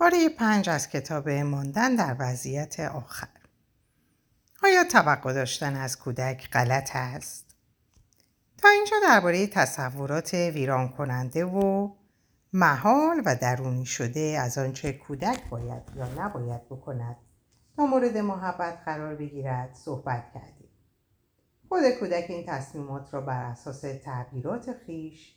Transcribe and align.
باره 0.00 0.28
پنج 0.28 0.68
از 0.68 0.88
کتاب 0.88 1.28
ماندن 1.28 1.94
در 1.94 2.16
وضعیت 2.18 2.80
آخر 2.80 3.28
آیا 4.62 4.84
توقع 4.84 5.32
داشتن 5.32 5.76
از 5.76 5.98
کودک 5.98 6.50
غلط 6.50 6.90
است؟ 6.94 7.56
تا 8.58 8.68
اینجا 8.68 8.96
درباره 9.02 9.46
تصورات 9.46 10.34
ویران 10.34 10.88
کننده 10.88 11.44
و 11.44 11.90
محال 12.52 13.22
و 13.24 13.36
درونی 13.36 13.86
شده 13.86 14.38
از 14.40 14.58
آنچه 14.58 14.92
کودک 14.92 15.48
باید 15.50 15.82
یا 15.96 16.08
نباید 16.18 16.68
بکند 16.68 17.16
تا 17.76 17.86
مورد 17.86 18.16
محبت 18.16 18.78
قرار 18.84 19.14
بگیرد 19.14 19.74
صحبت 19.74 20.24
کردیم. 20.34 20.70
خود 21.68 21.90
کودک 22.00 22.24
این 22.28 22.46
تصمیمات 22.46 23.14
را 23.14 23.20
بر 23.20 23.44
اساس 23.44 23.80
تعبیرات 23.80 24.72
خیش 24.86 25.35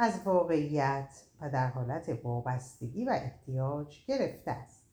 از 0.00 0.20
واقعیت 0.24 1.22
و 1.40 1.50
در 1.50 1.66
حالت 1.66 2.18
وابستگی 2.24 3.04
و 3.04 3.10
احتیاج 3.10 4.04
گرفته 4.06 4.50
است. 4.50 4.84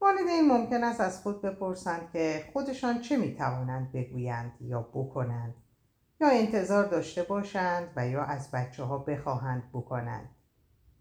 والدین 0.00 0.48
ممکن 0.48 0.84
است 0.84 1.00
از 1.00 1.22
خود 1.22 1.42
بپرسند 1.42 2.10
که 2.12 2.44
خودشان 2.52 3.00
چه 3.00 3.16
می‌توانند 3.16 3.92
بگویند 3.92 4.52
یا 4.60 4.80
بکنند 4.80 5.54
یا 6.20 6.28
انتظار 6.28 6.84
داشته 6.84 7.22
باشند 7.22 7.88
و 7.96 8.08
یا 8.08 8.22
از 8.22 8.50
بچه 8.50 8.84
ها 8.84 8.98
بخواهند 8.98 9.62
بکنند 9.72 10.28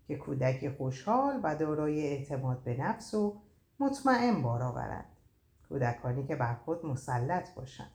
که 0.07 0.15
کودک 0.17 0.75
خوشحال 0.77 1.39
و 1.43 1.55
دارای 1.55 2.07
اعتماد 2.07 2.63
به 2.63 2.77
نفس 2.77 3.13
و 3.13 3.41
مطمئن 3.79 4.41
بار 4.41 4.63
آورند 4.63 5.05
کودکانی 5.69 6.27
که 6.27 6.35
بر 6.35 6.55
خود 6.55 6.85
مسلط 6.85 7.53
باشند 7.53 7.91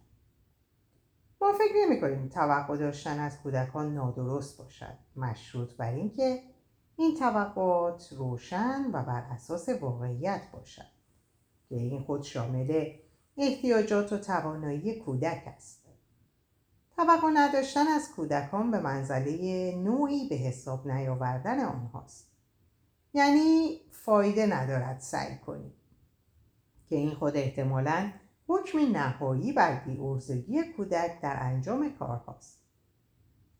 ما 1.44 1.52
فکر 1.52 1.74
نمی 1.86 2.00
کنیم 2.00 2.28
توقع 2.28 2.76
داشتن 2.76 3.18
از 3.18 3.38
کودکان 3.42 3.94
نادرست 3.94 4.58
باشد. 4.58 4.98
مشروط 5.16 5.76
بر 5.76 5.92
اینکه 5.92 6.42
این 6.96 7.16
توقعات 7.18 8.12
روشن 8.12 8.90
و 8.92 9.02
بر 9.02 9.22
اساس 9.30 9.68
واقعیت 9.68 10.40
باشد. 10.52 10.86
که 11.68 11.74
این 11.74 12.02
خود 12.02 12.22
شامل 12.22 12.92
احتیاجات 13.36 14.12
و 14.12 14.18
توانایی 14.18 15.00
کودک 15.00 15.42
است. 15.46 15.84
توقع 16.96 17.28
نداشتن 17.34 17.88
از 17.88 18.12
کودکان 18.16 18.70
به 18.70 18.80
منزله 18.80 19.74
نوعی 19.76 20.28
به 20.28 20.34
حساب 20.34 20.88
نیاوردن 20.88 21.64
آنهاست. 21.64 22.30
یعنی 23.14 23.80
فایده 23.90 24.46
ندارد 24.46 25.00
سعی 25.00 25.38
کنیم. 25.38 25.74
که 26.86 26.96
این 26.96 27.14
خود 27.14 27.36
احتمالاً 27.36 28.10
حکم 28.48 28.78
نهایی 28.78 29.52
بر 29.52 29.84
بیعرضگی 29.84 30.62
کودک 30.76 31.20
در 31.20 31.36
انجام 31.40 31.92
کارهاست. 31.98 32.60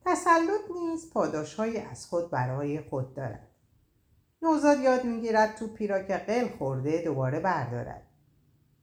تسلط 0.07 0.71
نیز 0.75 1.11
پاداشهایی 1.11 1.79
از 1.79 2.07
خود 2.07 2.31
برای 2.31 2.81
خود 2.81 3.15
دارد. 3.15 3.49
نوزاد 4.43 4.81
یاد 4.81 5.05
می‌گیرد 5.05 5.57
توپی 5.57 5.87
را 5.87 6.03
که 6.03 6.17
قل 6.17 6.49
خورده 6.49 7.03
دوباره 7.03 7.41
بردارد. 7.41 8.07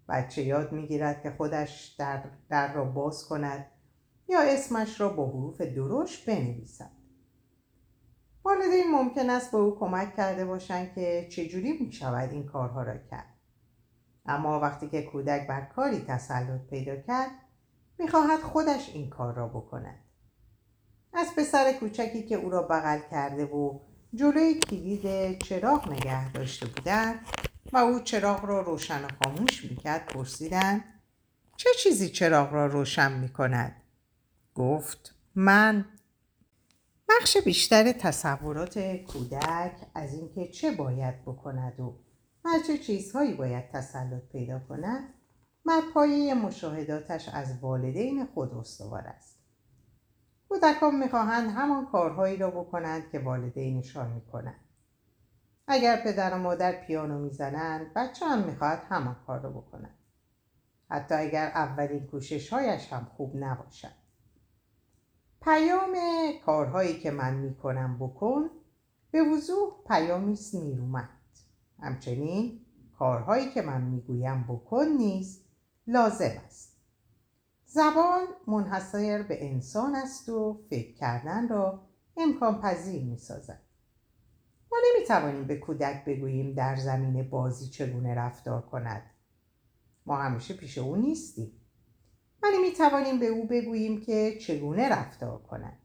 بچه 0.09 0.41
یاد 0.41 0.71
می‌گیرد 0.71 1.23
که 1.23 1.31
خودش 1.31 1.95
در, 1.99 2.23
در 2.49 2.73
را 2.73 2.85
باز 2.85 3.25
کند 3.25 3.65
یا 4.27 4.41
اسمش 4.41 5.01
را 5.01 5.09
با 5.09 5.27
حروف 5.27 5.61
درشت 5.61 6.25
بنویسد. 6.25 6.91
والدین 8.43 8.91
ممکن 8.91 9.29
است 9.29 9.51
به 9.51 9.57
او 9.57 9.79
کمک 9.79 10.15
کرده 10.15 10.45
باشند 10.45 10.93
که 10.95 11.27
چجوری 11.31 11.77
می 11.77 11.91
شود 11.91 12.31
این 12.31 12.45
کارها 12.45 12.83
را 12.83 12.97
کرد. 12.97 13.40
اما 14.25 14.59
وقتی 14.59 14.89
که 14.89 15.01
کودک 15.01 15.47
بر 15.47 15.61
کاری 15.61 16.05
تسلط 16.07 16.61
پیدا 16.69 16.95
کرد 16.95 17.31
می‌خواهد 17.99 18.39
خودش 18.39 18.89
این 18.89 19.09
کار 19.09 19.33
را 19.33 19.47
بکند. 19.47 19.99
از 21.13 21.27
پسر 21.37 21.73
کوچکی 21.79 22.23
که 22.23 22.35
او 22.35 22.49
را 22.49 22.61
بغل 22.61 22.99
کرده 23.11 23.45
و 23.45 23.79
جلوی 24.13 24.53
کلید 24.53 25.37
چراغ 25.43 25.91
نگه 25.91 26.31
داشته 26.31 26.65
بودند 26.65 27.19
و 27.73 27.77
او 27.77 27.99
چراغ 27.99 28.45
را 28.45 28.61
روشن 28.61 29.05
و 29.05 29.07
خاموش 29.23 29.65
می‌کرد 29.65 30.05
پرسیدند 30.05 30.83
چه 31.55 31.69
چیزی 31.83 32.09
چراغ 32.09 32.53
را 32.53 32.65
روشن 32.65 33.19
می‌کند؟ 33.19 33.75
گفت 34.55 35.15
من 35.35 35.85
بخش 37.09 37.37
بیشتر 37.37 37.91
تصورات 37.91 38.79
کودک 38.79 39.75
از 39.95 40.13
اینکه 40.13 40.47
چه 40.47 40.71
باید 40.71 41.21
بکند 41.21 41.79
و 41.79 41.99
هر 42.45 42.59
چه 42.59 42.77
چیزهایی 42.77 43.33
باید 43.33 43.69
تسلط 43.69 44.23
پیدا 44.31 44.59
کند؟ 44.59 45.13
بر 45.65 45.81
پایه 45.93 46.33
مشاهداتش 46.33 47.29
از 47.29 47.59
والدین 47.61 48.25
خود 48.25 48.53
استوار 48.53 49.07
است. 49.07 49.39
کودکان 50.49 50.95
می‌خواهند 50.95 51.49
همان 51.51 51.85
کارهایی 51.85 52.37
را 52.37 52.51
بکنند 52.51 53.09
که 53.11 53.19
والدینشان 53.19 54.11
می‌کنند. 54.11 54.59
اگر 55.67 56.01
پدر 56.03 56.33
و 56.33 56.37
مادر 56.37 56.71
پیانو 56.71 57.19
می‌زنند 57.19 57.93
بچه 57.93 58.25
هم 58.25 58.43
می‌خواهد 58.43 58.83
همان 58.89 59.15
کار 59.27 59.39
را 59.39 59.49
بکنند. 59.49 59.97
حتی 60.89 61.15
اگر 61.15 61.47
اولین 61.47 62.07
کوششهایش 62.07 62.93
هم 62.93 63.07
خوب 63.17 63.31
نباشد. 63.35 64.01
پیام 65.41 65.95
کارهایی 66.45 66.99
که 66.99 67.11
من 67.11 67.33
می‌کنم 67.33 67.97
بکن 67.99 68.49
به 69.11 69.23
وضوح 69.23 69.83
پیامی 69.87 70.33
است 70.33 70.55
نیرومند 70.55 71.20
همچنین 71.81 72.65
کارهایی 72.99 73.49
که 73.49 73.61
من 73.61 73.81
می‌گویم 73.81 74.43
بکن 74.43 74.85
نیز 74.85 75.43
لازم 75.87 76.41
است 76.45 76.71
زبان 77.65 78.27
منحصر 78.47 79.23
به 79.23 79.51
انسان 79.51 79.95
است 79.95 80.29
و 80.29 80.61
فکر 80.69 80.93
کردن 80.95 81.47
را 81.47 81.87
امکان 82.17 82.61
پذیر 82.61 83.03
می 83.03 83.17
سازد. 83.17 83.61
ما 84.71 84.77
نمی 84.89 85.07
توانیم 85.07 85.47
به 85.47 85.55
کودک 85.55 86.05
بگوییم 86.05 86.53
در 86.53 86.75
زمین 86.75 87.29
بازی 87.29 87.69
چگونه 87.69 88.15
رفتار 88.15 88.61
کند. 88.61 89.01
ما 90.05 90.17
همیشه 90.17 90.53
پیش 90.53 90.77
او 90.77 90.95
نیستیم. 90.95 91.51
ولی 92.43 92.57
می 92.57 92.71
توانیم 92.71 93.19
به 93.19 93.25
او 93.25 93.47
بگوییم 93.47 94.01
که 94.01 94.37
چگونه 94.41 94.89
رفتار 94.89 95.37
کند. 95.41 95.77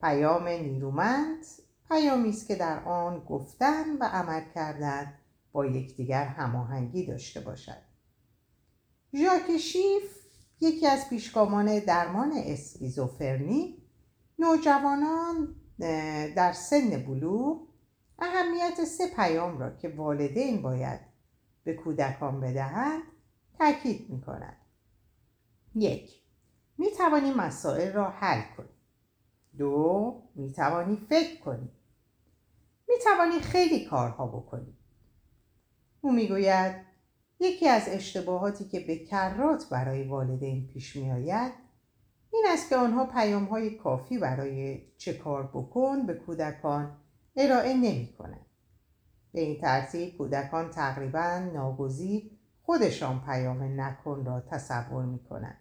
پیام 0.00 0.48
نیرومند 0.48 1.44
پیامی 1.92 2.28
است 2.28 2.48
که 2.48 2.54
در 2.54 2.84
آن 2.84 3.20
گفتن 3.20 3.96
و 4.00 4.04
عمل 4.04 4.42
کردن 4.54 5.14
با 5.52 5.66
یکدیگر 5.66 6.24
هماهنگی 6.24 7.06
داشته 7.06 7.40
باشد 7.40 7.82
ژاک 9.14 9.56
شیف 9.56 10.22
یکی 10.60 10.86
از 10.86 11.08
پیشگامان 11.08 11.78
درمان 11.78 12.32
اسکیزوفرنی 12.36 13.82
نوجوانان 14.38 15.54
در 16.36 16.52
سن 16.52 16.90
بلوغ 16.90 17.68
اهمیت 18.18 18.84
سه 18.84 19.04
پیام 19.16 19.58
را 19.58 19.76
که 19.76 19.88
والدین 19.88 20.62
باید 20.62 21.00
به 21.64 21.74
کودکان 21.74 22.40
بدهند 22.40 23.02
تاکید 23.58 24.10
می 24.10 24.20
کند. 24.20 24.56
یک 25.74 26.22
می 26.78 26.90
توانی 26.90 27.32
مسائل 27.32 27.92
را 27.92 28.10
حل 28.10 28.42
کنی. 28.56 28.68
دو 29.58 30.22
می 30.34 30.52
توانی 30.52 30.96
فکر 30.96 31.40
کنی. 31.40 31.70
می 32.92 33.04
توانی 33.04 33.40
خیلی 33.40 33.84
کارها 33.84 34.26
بکنی. 34.26 34.76
او 36.00 36.12
می‌گوید 36.12 36.76
یکی 37.40 37.68
از 37.68 37.82
اشتباهاتی 37.88 38.64
که 38.64 38.80
به 38.80 38.98
کرات 38.98 39.68
برای 39.68 40.08
والدین 40.08 40.66
پیش 40.66 40.96
می 40.96 41.12
آید 41.12 41.52
این 42.32 42.44
است 42.48 42.68
که 42.68 42.76
آنها 42.76 43.06
پیام 43.06 43.44
های 43.44 43.70
کافی 43.70 44.18
برای 44.18 44.82
چه 44.96 45.12
کار 45.12 45.42
بکن 45.46 46.06
به 46.06 46.14
کودکان 46.14 46.96
ارائه 47.36 47.74
نمی 47.74 48.14
کنند. 48.18 48.46
به 49.32 49.40
این 49.40 49.60
ترتیب 49.60 50.16
کودکان 50.18 50.70
تقریبا 50.70 51.38
ناگزیر 51.54 52.30
خودشان 52.62 53.20
پیام 53.20 53.80
نکن 53.80 54.24
را 54.24 54.40
تصور 54.40 55.04
می 55.04 55.18
کنند. 55.18 55.58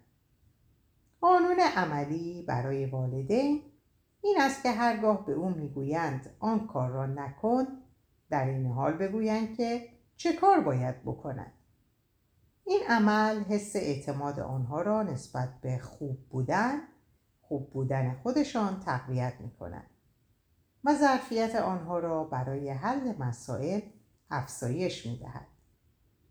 قانون 1.22 1.60
عملی 1.76 2.46
برای 2.48 2.86
والدین 2.86 3.71
این 4.22 4.38
است 4.42 4.64
که 4.64 4.72
هرگاه 4.72 5.26
به 5.26 5.34
او 5.34 5.50
می‌گویند 5.50 6.36
آن 6.40 6.68
کار 6.68 6.90
را 6.90 7.06
نکن 7.06 7.68
در 8.30 8.48
این 8.48 8.66
حال 8.66 8.94
بگویند 8.94 9.58
که 9.58 9.90
چه 10.16 10.34
کار 10.34 10.60
باید 10.60 11.04
بکنند 11.04 11.54
این 12.66 12.82
عمل 12.90 13.44
حس 13.44 13.76
اعتماد 13.76 14.40
آنها 14.40 14.82
را 14.82 15.04
نسبت 15.04 15.62
به 15.62 15.78
خوب 15.78 16.30
بودن 16.30 16.80
خوب 17.42 17.74
بودن 17.74 18.20
خودشان 18.24 18.80
تقویت 18.80 19.34
می 19.40 19.52
کند 19.52 19.90
و 20.84 20.96
ظرفیت 20.96 21.56
آنها 21.56 22.00
را 22.00 22.24
برای 22.24 22.70
حل 22.70 23.18
مسائل 23.18 23.82
افزایش 24.30 25.06
می 25.06 25.18
دهد 25.18 25.48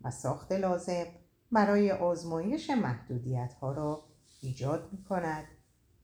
و 0.02 0.10
ساخت 0.10 0.52
لازم 0.52 1.06
برای 1.52 1.90
آزمایش 1.92 2.70
محدودیت 2.70 3.52
ها 3.52 3.72
را 3.72 4.04
ایجاد 4.42 4.88
می 4.92 5.04
کند 5.04 5.44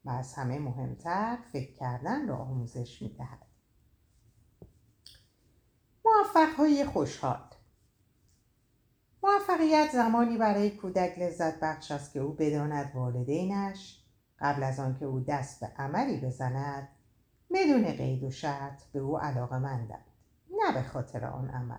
و 0.07 0.11
از 0.11 0.35
همه 0.35 0.59
مهمتر 0.59 1.39
فکر 1.53 1.73
کردن 1.73 2.29
را 2.29 2.37
آموزش 2.37 3.03
می 3.03 3.09
دهد. 3.09 3.47
موفق 6.05 6.55
های 6.57 6.85
خوشحال 6.85 7.41
موفقیت 9.23 9.91
زمانی 9.93 10.39
برای 10.39 10.71
کودک 10.71 11.19
لذت 11.19 11.61
بخش 11.61 11.91
است 11.91 12.13
که 12.13 12.21
او 12.21 12.33
بداند 12.33 12.93
والدینش 12.95 14.03
قبل 14.39 14.63
از 14.63 14.81
آنکه 14.81 15.05
او 15.05 15.21
دست 15.21 15.61
به 15.61 15.67
عملی 15.67 16.21
بزند 16.21 16.89
بدون 17.55 17.85
قید 17.85 18.23
و 18.23 18.31
شرط 18.31 18.83
به 18.85 18.99
او 18.99 19.19
علاقه 19.19 19.59
مندند. 19.59 20.05
نه 20.51 20.75
به 20.75 20.83
خاطر 20.83 21.25
آن 21.25 21.49
عمل 21.51 21.79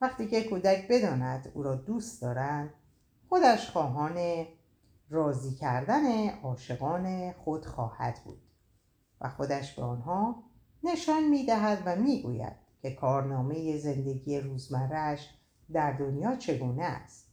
وقتی 0.00 0.28
که 0.28 0.44
کودک 0.44 0.88
بداند 0.90 1.52
او 1.54 1.62
را 1.62 1.74
دوست 1.74 2.22
دارند 2.22 2.70
خودش 3.28 3.70
خواهان 3.70 4.46
راضی 5.10 5.54
کردن 5.54 6.30
عاشقان 6.30 7.32
خود 7.32 7.66
خواهد 7.66 8.20
بود 8.24 8.42
و 9.20 9.28
خودش 9.28 9.74
به 9.74 9.82
آنها 9.82 10.42
نشان 10.82 11.28
می‌دهد 11.28 11.82
و 11.86 11.96
می‌گوید 11.96 12.56
که 12.82 12.90
کارنامه 12.90 13.78
زندگی 13.78 14.40
روزمرهش 14.40 15.30
در 15.72 15.92
دنیا 15.92 16.36
چگونه 16.36 16.84
است. 16.84 17.28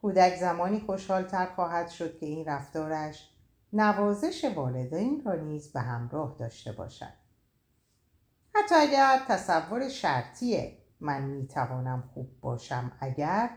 کودک 0.00 0.36
زمانی 0.36 0.80
خوشحالتر 0.80 1.46
خواهد 1.46 1.88
شد 1.88 2.18
که 2.18 2.26
این 2.26 2.44
رفتارش 2.44 3.30
نوازش 3.72 4.44
والدین 4.56 5.22
را 5.24 5.34
نیز 5.34 5.72
به 5.72 5.80
همراه 5.80 6.36
داشته 6.38 6.72
باشد. 6.72 7.12
حتی 8.54 8.74
اگر 8.74 9.24
تصور 9.28 9.88
شرطیه 9.88 10.78
من 11.00 11.22
می‌توانم 11.22 12.10
خوب 12.14 12.40
باشم 12.40 12.92
اگر 13.00 13.50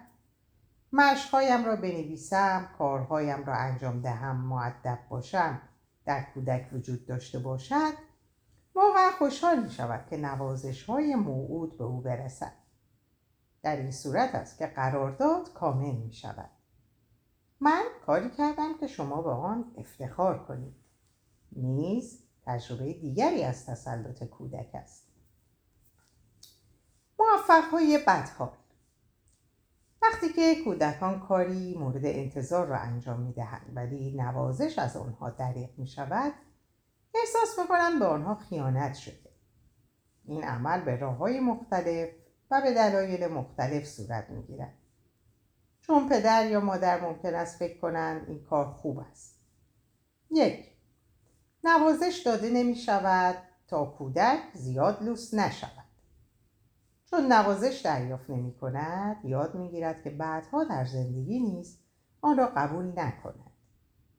مشقهایم 0.94 1.66
را 1.66 1.76
بنویسم 1.76 2.70
کارهایم 2.78 3.46
را 3.46 3.56
انجام 3.56 4.02
دهم 4.02 4.36
معدب 4.36 5.00
باشم 5.10 5.62
در 6.06 6.24
کودک 6.34 6.70
وجود 6.74 7.06
داشته 7.06 7.40
باشد 7.40 7.94
واقعا 8.76 9.12
خوشحال 9.18 9.64
می 9.64 9.72
شود 9.72 10.08
که 10.10 10.18
نوازش 10.18 10.84
های 10.84 11.16
موعود 11.16 11.78
به 11.78 11.84
او 11.84 12.02
برسد. 12.02 12.54
در 13.64 13.76
این 13.76 13.92
صورت 13.92 14.36
است 14.36 14.58
که 14.58 14.68
قرارداد 14.68 15.54
کامل 15.54 15.96
می 15.96 16.14
شود 16.14 16.50
من 17.60 17.84
کاری 18.06 18.30
کردم 18.30 18.78
که 18.80 18.88
شما 18.88 19.22
به 19.22 19.30
آن 19.30 19.72
افتخار 19.78 20.46
کنید. 20.46 20.76
نیز 21.52 22.24
تجربه 22.46 22.94
دیگری 22.94 23.44
از 23.44 23.66
تسلط 23.66 24.24
کودک 24.24 24.70
است. 24.74 25.06
موفق 27.20 27.72
های 27.72 28.00
بدحال 28.08 28.59
وقتی 30.02 30.30
که 30.30 30.64
کودکان 30.64 31.20
کاری 31.20 31.78
مورد 31.78 32.06
انتظار 32.06 32.68
را 32.68 32.78
انجام 32.78 33.20
می 33.20 33.34
دهند 33.34 33.72
ولی 33.76 34.12
نوازش 34.18 34.80
از 34.80 34.98
آنها 34.98 35.30
دریق 35.30 35.70
می 35.78 35.88
شود 35.88 36.34
احساس 37.16 37.60
می‌کنند 37.60 38.00
به 38.00 38.06
آنها 38.06 38.36
خیانت 38.36 38.96
شده 38.96 39.30
این 40.26 40.44
عمل 40.44 40.82
به 40.82 40.96
راه 40.96 41.16
های 41.18 41.40
مختلف 41.40 42.10
و 42.52 42.62
به 42.62 42.74
دلایل 42.74 43.28
مختلف 43.28 43.86
صورت 43.86 44.30
می 44.30 44.44
گیرد. 44.44 44.74
چون 45.82 46.10
پدر 46.10 46.48
یا 46.48 46.60
مادر 46.60 47.02
ممکن 47.02 47.36
است 47.36 47.60
فکر 47.60 47.80
کنند 47.80 48.30
این 48.30 48.44
کار 48.44 48.66
خوب 48.66 49.00
است. 49.00 49.40
یک 50.32 50.66
نوازش 51.64 52.22
داده 52.26 52.50
نمی 52.50 52.76
شود 52.76 53.36
تا 53.68 53.86
کودک 53.86 54.40
زیاد 54.54 55.04
لوس 55.04 55.34
نشود. 55.34 55.79
چون 57.10 57.32
نوازش 57.32 57.82
دریافت 57.86 58.30
نمی 58.30 58.54
کند 58.54 59.26
یاد 59.26 59.56
می 59.56 59.70
گیرد 59.70 60.04
که 60.04 60.10
بعدها 60.10 60.64
در 60.64 60.86
زندگی 60.86 61.40
نیز 61.40 61.80
آن 62.22 62.38
را 62.38 62.52
قبول 62.56 62.86
نکند 62.86 63.52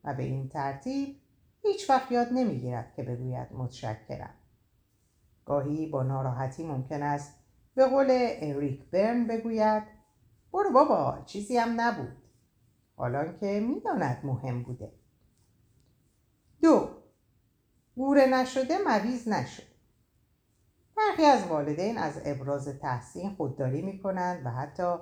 و 0.05 0.15
به 0.15 0.23
این 0.23 0.49
ترتیب 0.49 1.17
هیچ 1.63 1.91
وقت 1.91 2.13
یاد 2.13 2.29
نمی 2.33 2.61
گیرد 2.61 2.95
که 2.97 3.03
بگوید 3.03 3.53
متشکرم. 3.53 4.35
گاهی 5.45 5.87
با 5.87 6.03
ناراحتی 6.03 6.67
ممکن 6.67 7.03
است 7.03 7.35
به 7.75 7.87
قول 7.87 8.07
اریک 8.41 8.91
برن 8.91 9.27
بگوید 9.27 9.83
برو 10.53 10.73
بابا 10.73 11.23
چیزی 11.27 11.57
هم 11.57 11.81
نبود. 11.81 12.17
حالا 12.97 13.33
که 13.33 13.61
می‌داند 13.61 14.21
مهم 14.25 14.63
بوده. 14.63 14.93
دو 16.63 16.89
گوره 17.97 18.27
نشده 18.27 18.79
مویز 18.79 19.29
نشد. 19.29 19.70
برخی 21.01 21.25
از 21.25 21.47
والدین 21.47 21.99
از 21.99 22.21
ابراز 22.25 22.69
تحسین 22.69 23.31
خودداری 23.35 23.83
می 23.83 23.99
کنند 23.99 24.47
و 24.47 24.51
حتی 24.51 24.95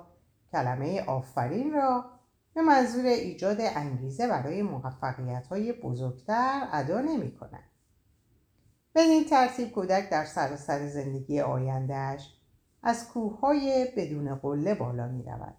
کلمه 0.51 1.05
آفرین 1.05 1.73
را 1.73 2.05
به 2.53 2.61
منظور 2.61 3.05
ایجاد 3.05 3.57
انگیزه 3.61 4.27
برای 4.27 4.61
موفقیت 4.61 5.47
های 5.47 5.73
بزرگتر 5.73 6.67
ادا 6.71 7.01
نمی 7.01 7.35
کنند. 7.35 7.69
به 8.93 9.01
این 9.01 9.25
ترتیب 9.25 9.71
کودک 9.71 10.09
در 10.09 10.25
سراسر 10.25 10.87
زندگی 10.87 11.39
آیندهش 11.39 12.35
از 12.83 13.09
کوههای 13.09 13.87
بدون 13.97 14.35
قله 14.35 14.75
بالا 14.75 15.07
می 15.07 15.23
رود 15.23 15.55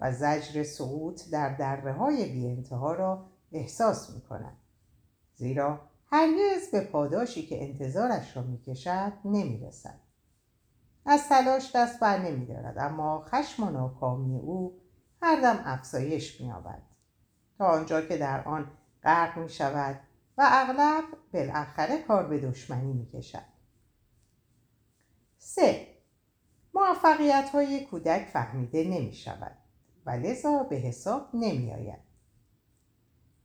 و 0.00 0.12
زجر 0.12 0.62
سقوط 0.62 1.30
در 1.32 1.56
دره 1.56 1.92
های 1.92 2.32
بی 2.32 2.46
انتها 2.46 2.92
را 2.92 3.26
احساس 3.52 4.10
می 4.10 4.20
کند. 4.20 4.56
زیرا 5.34 5.89
هرگز 6.12 6.70
به 6.72 6.80
پاداشی 6.80 7.46
که 7.46 7.62
انتظارش 7.62 8.36
را 8.36 8.42
می 8.42 8.58
کشد 8.58 9.12
نمی 9.24 9.58
رسد. 9.58 10.00
از 11.06 11.28
تلاش 11.28 11.76
دست 11.76 12.00
بر 12.00 12.18
نمی 12.18 12.46
دارد 12.46 12.78
اما 12.78 13.24
خشم 13.28 13.62
و 13.62 13.70
ناکامی 13.70 14.38
او 14.38 14.80
هر 15.22 15.40
دم 15.40 15.62
افزایش 15.64 16.40
می 16.40 16.52
آبد. 16.52 16.82
تا 17.58 17.66
آنجا 17.66 18.02
که 18.02 18.16
در 18.16 18.44
آن 18.44 18.70
غرق 19.02 19.38
می 19.38 19.48
شود 19.48 20.00
و 20.38 20.48
اغلب 20.50 21.04
بالاخره 21.32 22.02
کار 22.02 22.26
به 22.26 22.40
دشمنی 22.40 22.92
می 22.92 23.06
کشد. 23.06 23.50
سه 25.38 25.86
موفقیت 26.74 27.50
های 27.52 27.86
کودک 27.86 28.26
فهمیده 28.26 28.84
نمی 28.84 29.12
شود 29.12 29.56
و 30.06 30.10
لذا 30.10 30.62
به 30.62 30.76
حساب 30.76 31.28
نمی 31.34 31.72
آید. 31.72 32.09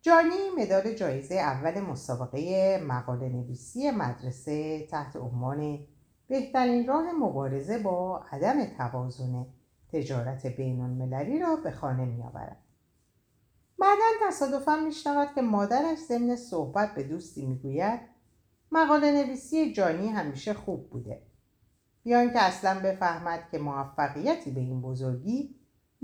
جانی 0.06 0.50
مدال 0.58 0.94
جایزه 0.94 1.36
اول 1.36 1.80
مسابقه 1.80 2.80
مقاله 2.88 3.30
نویسی 3.30 3.92
مدرسه 3.92 4.88
تحت 4.88 5.16
عنوان 5.16 5.80
بهترین 6.28 6.88
راه 6.88 7.12
مبارزه 7.12 7.78
با 7.78 8.26
عدم 8.32 8.66
توازن 8.66 9.46
تجارت 9.94 10.48
بین 10.48 10.82
المللی 10.82 11.40
را 11.40 11.56
به 11.56 11.72
خانه 11.72 12.06
می 12.06 12.24
آورد. 12.24 12.58
بعدا 13.80 14.28
تصادفا 14.28 14.76
میشنود 14.76 15.28
که 15.36 15.42
مادرش 15.42 15.98
ضمن 15.98 16.36
صحبت 16.36 16.96
به 16.96 17.04
دوستی 17.04 17.46
می‌گوید 17.46 18.00
مقاله 18.72 19.12
نویسی 19.12 19.74
جانی 19.74 20.08
همیشه 20.08 20.54
خوب 20.54 20.90
بوده 20.90 21.22
بیان 22.04 22.34
که 22.34 22.42
اصلا 22.42 22.80
بفهمد 22.80 23.40
که 23.52 23.58
موفقیتی 23.58 24.52
به 24.52 24.60
این 24.60 24.82
بزرگی 24.82 25.56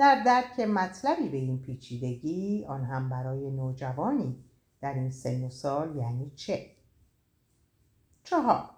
در 0.01 0.24
درک 0.24 0.59
مطلبی 0.59 1.30
به 1.30 1.38
این 1.38 1.62
پیچیدگی 1.62 2.65
آن 2.65 2.83
هم 2.86 3.09
برای 3.09 3.51
نوجوانی 3.51 4.44
در 4.81 4.94
این 4.94 5.12
سن 5.12 5.44
و 5.44 5.50
سال 5.50 5.95
یعنی 5.95 6.31
چه؟ 6.36 6.71
چهار. 8.24 8.69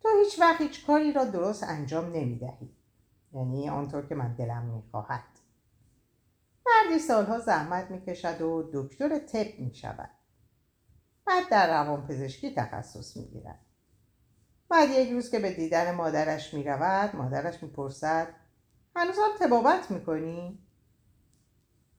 تو 0.00 0.08
هیچ 0.24 0.40
وقت 0.40 0.60
هیچ 0.60 0.86
کاری 0.86 1.12
را 1.12 1.24
درست 1.24 1.62
انجام 1.62 2.04
نمی 2.04 2.38
دهی 2.38 2.70
یعنی 3.32 3.68
آنطور 3.68 4.06
که 4.06 4.14
من 4.14 4.34
دلم 4.34 4.62
می 4.62 4.82
خواهد 4.90 5.24
مردی 6.66 6.98
سالها 6.98 7.38
زحمت 7.38 7.90
می 7.90 8.00
کشد 8.00 8.42
و 8.42 8.70
دکتر 8.72 9.18
تپ 9.18 9.60
می 9.60 9.74
شود 9.74 10.10
بعد 11.24 11.48
در 11.50 11.82
روان 11.82 12.06
پزشکی 12.06 12.54
تخصص 12.54 13.16
می 13.16 13.24
گیرد 13.24 13.60
بعد 14.68 14.90
یک 14.90 15.10
روز 15.10 15.30
که 15.30 15.38
به 15.38 15.52
دیدن 15.52 15.94
مادرش 15.94 16.54
می 16.54 16.64
رود 16.64 17.16
مادرش 17.16 17.62
می 17.62 17.68
پرسد 18.94 19.06
هنوز 19.06 19.16
هم 19.18 19.46
تبابت 19.46 19.90
می 19.90 20.04
کنی؟ 20.04 20.58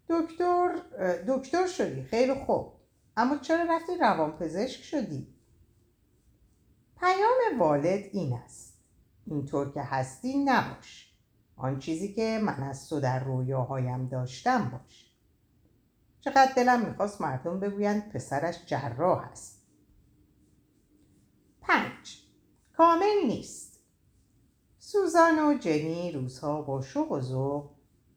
دکتر 0.10 0.76
دکتر 1.28 1.68
شدی. 1.68 2.04
خیلی 2.04 2.34
خوب. 2.34 2.74
اما 3.18 3.38
چرا 3.38 3.64
رفتی 3.76 3.98
روان 3.98 4.32
پزشک 4.32 4.84
شدی؟ 4.84 5.28
پیام 7.00 7.60
والد 7.60 8.04
این 8.12 8.34
است. 8.34 8.78
اینطور 9.26 9.72
که 9.72 9.82
هستی 9.82 10.44
نباش. 10.44 11.16
آن 11.56 11.80
چیزی 11.80 12.14
که 12.14 12.40
من 12.44 12.64
از 12.64 12.90
تو 12.90 13.00
در 13.00 13.24
رویاهایم 13.24 14.08
داشتم 14.08 14.70
باش. 14.70 15.16
چقدر 16.22 16.54
دلم 16.56 16.86
می‌خواست 16.86 17.22
مردم 17.22 17.60
بگویند 17.60 18.10
پسرش 18.10 18.66
جراح 18.66 19.20
است. 19.32 19.62
پنج. 21.62 22.18
کامل 22.74 23.28
نیست. 23.28 23.71
سوزان 24.92 25.40
و 25.40 25.58
جنی 25.58 26.12
روزها 26.12 26.62
با 26.62 26.82
شوق 26.82 27.12
و 27.12 27.22
ذوق 27.22 27.72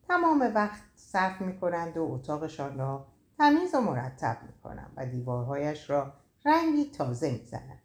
تمام 0.09 0.53
وقت 0.55 0.83
صرف 0.95 1.41
می 1.41 1.61
کنند 1.61 1.97
و 1.97 2.13
اتاقشان 2.13 2.79
را 2.79 3.07
تمیز 3.39 3.75
و 3.75 3.81
مرتب 3.81 4.39
می 4.43 4.53
کنند 4.63 4.93
و 4.97 5.07
دیوارهایش 5.07 5.91
را 5.91 6.13
رنگی 6.45 6.85
تازه 6.85 7.31
می 7.31 7.45
زنند. 7.45 7.83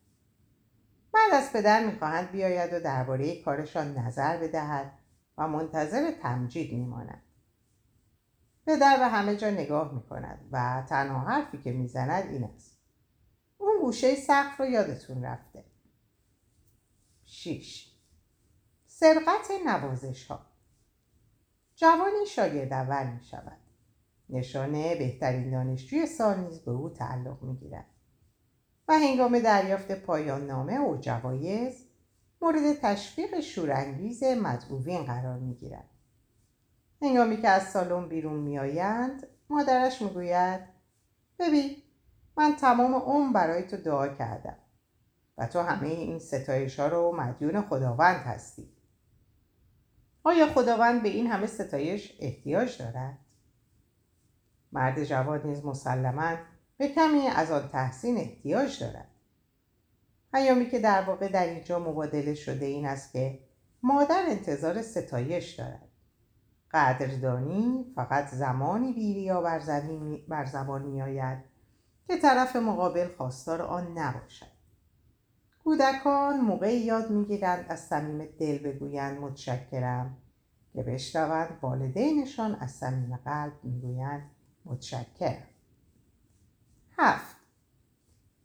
بعد 1.14 1.34
از 1.34 1.54
پدر 1.54 1.86
می 1.86 2.00
خواهند 2.00 2.32
بیاید 2.32 2.74
و 2.74 2.80
درباره 2.80 3.44
کارشان 3.44 3.98
نظر 3.98 4.38
بدهد 4.38 4.92
و 5.38 5.48
منتظر 5.48 6.12
تمجید 6.12 6.74
می 6.74 6.86
ماند. 6.86 7.24
پدر 8.66 8.98
به 8.98 9.08
همه 9.08 9.36
جا 9.36 9.50
نگاه 9.50 9.94
می 9.94 10.04
کند 10.04 10.50
و 10.52 10.84
تنها 10.90 11.20
حرفی 11.20 11.58
که 11.58 11.72
می 11.72 11.88
زند 11.88 12.30
این 12.30 12.44
است. 12.44 12.80
اون 13.58 13.82
گوشه 13.82 14.16
سقف 14.16 14.60
رو 14.60 14.66
یادتون 14.66 15.24
رفته. 15.24 15.66
6. 17.26 17.89
سرقت 19.00 19.52
نوازش 19.66 20.28
ها 20.28 20.40
جوانی 21.76 22.26
شاگرد 22.28 22.74
اول 22.74 23.14
می 23.14 23.24
شود. 23.24 23.58
نشانه 24.30 24.96
بهترین 24.96 25.52
دانشجوی 25.52 26.06
سال 26.06 26.40
نیز 26.40 26.60
به 26.60 26.72
او 26.72 26.90
تعلق 26.90 27.44
می 27.44 27.56
گیرد. 27.56 27.86
و 28.88 28.94
هنگام 28.94 29.40
دریافت 29.40 29.92
پایان 29.92 30.48
نامه 30.48 30.80
و 30.80 30.98
جوایز 31.02 31.86
مورد 32.42 32.74
تشویق 32.82 33.40
شورانگیز 33.40 34.24
مدعوین 34.24 35.04
قرار 35.04 35.40
می‌گیرد 35.40 35.90
هنگامی 37.02 37.38
که 37.38 37.50
از 37.50 37.64
سالن 37.64 38.10
بیرون 38.10 38.40
میآیند 38.40 39.28
مادرش 39.50 40.02
می‌گوید 40.02 40.62
ببین 41.40 41.76
من 42.38 42.56
تمام 42.56 42.96
عمر 42.96 43.34
برای 43.34 43.64
تو 43.64 43.78
دعا 43.78 44.08
کردم 44.08 44.58
و 45.38 45.48
تو 45.48 45.60
همه 45.60 45.88
این 45.88 46.20
ستایش 46.20 46.80
ها 46.80 46.88
رو 46.88 47.16
مدیون 47.16 47.62
خداوند 47.62 48.16
هستی 48.16 48.79
آیا 50.24 50.48
خداوند 50.48 51.04
به 51.04 51.10
این 51.10 51.28
همه 51.28 51.48
ستایش 51.48 52.18
احتیاج 52.20 52.78
دارد؟ 52.78 53.18
مرد 54.72 55.04
جواد 55.04 55.46
نیز 55.46 55.66
مسلما 55.66 56.36
به 56.78 56.88
کمی 56.88 57.28
از 57.28 57.52
آن 57.52 57.68
تحسین 57.68 58.18
احتیاج 58.18 58.84
دارد. 58.84 59.08
پیامی 60.34 60.70
که 60.70 60.80
در 60.80 61.02
واقع 61.02 61.28
در 61.28 61.46
اینجا 61.46 61.80
مبادله 61.80 62.34
شده 62.34 62.66
این 62.66 62.86
است 62.86 63.14
که 63.14 63.40
مادر 63.84 64.26
انتظار 64.30 64.82
ستایش 64.82 65.54
دارد. 65.54 65.90
قدردانی 66.72 67.94
فقط 67.96 68.28
زمانی 68.28 68.94
بیریا 68.94 69.42
بر, 69.42 69.62
بر 70.28 70.46
زبان 70.46 70.82
می 70.82 71.02
آید 71.02 71.38
که 72.08 72.18
طرف 72.18 72.56
مقابل 72.56 73.08
خواستار 73.18 73.62
آن 73.62 73.98
نباشد. 73.98 74.59
کودکان 75.70 76.42
موقعی 76.42 76.78
یاد 76.78 77.10
می‌گیرند 77.10 77.66
از 77.70 77.80
صمیم 77.80 78.26
دل 78.40 78.58
بگویند 78.58 79.20
متشکرم. 79.20 80.18
که 80.74 80.84
بشنوند 80.84 81.60
والدینشان 81.62 82.56
از 82.56 82.72
صمیم 82.72 83.16
قلب 83.26 83.54
می‌گویند 83.64 84.32
متشکرم. 84.66 85.48
هفت. 86.98 87.36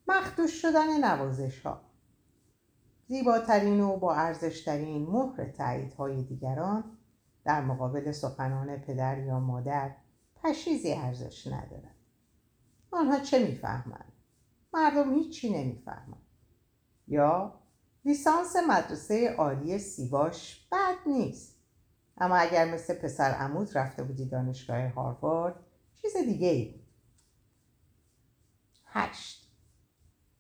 مخدوش 0.09 0.63
شدن 0.63 1.05
نوازش 1.05 1.67
ها 1.67 1.81
زیباترین 3.09 3.81
و 3.81 3.97
با 3.97 4.15
ارزشترین 4.15 5.07
مهر 5.07 5.51
های 5.99 6.23
دیگران 6.23 6.85
در 7.45 7.61
مقابل 7.61 8.13
سخنان 8.13 8.77
پدر 8.77 9.19
یا 9.19 9.41
مادر 9.41 9.95
پشیزی 10.37 10.93
ارزش 10.93 11.47
ندارد. 11.47 11.95
آنها 12.91 13.19
چه 13.19 13.47
می‌فهمند؟ 13.47 14.13
مردم 14.75 15.15
هیچی 15.15 15.53
نمی‌فهمند. 15.53 16.24
یا 17.07 17.61
لیسانس 18.05 18.57
مدرسه 18.69 19.35
عالی 19.39 19.79
سیواش 19.79 20.69
بد 20.73 20.97
نیست. 21.07 21.55
اما 22.19 22.37
اگر 22.37 22.75
مثل 22.75 22.95
پسر 22.95 23.31
عمود 23.31 23.79
رفته 23.79 24.03
بودی 24.03 24.29
دانشگاه 24.29 24.89
هاروارد 24.89 25.55
چیز 25.95 26.17
دیگه 26.17 26.49
ای 26.49 26.73
بود. 26.73 26.85
هشت. 28.87 29.45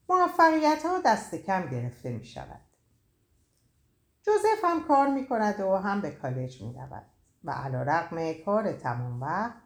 موفقیت 0.08 0.82
ها 0.86 1.00
دست 1.04 1.34
کم 1.34 1.68
گرفته 1.68 2.12
می 2.12 2.24
شود 2.24 2.60
جوزف 4.22 4.64
هم 4.64 4.84
کار 4.84 5.08
می 5.08 5.26
کند 5.26 5.60
و 5.60 5.76
هم 5.76 6.00
به 6.00 6.10
کالج 6.10 6.62
می 6.62 6.74
رود 6.74 7.06
و 7.44 7.50
علا 7.50 7.82
رقم 7.82 8.32
کار 8.44 8.72
تمام 8.72 9.20
وقت 9.22 9.62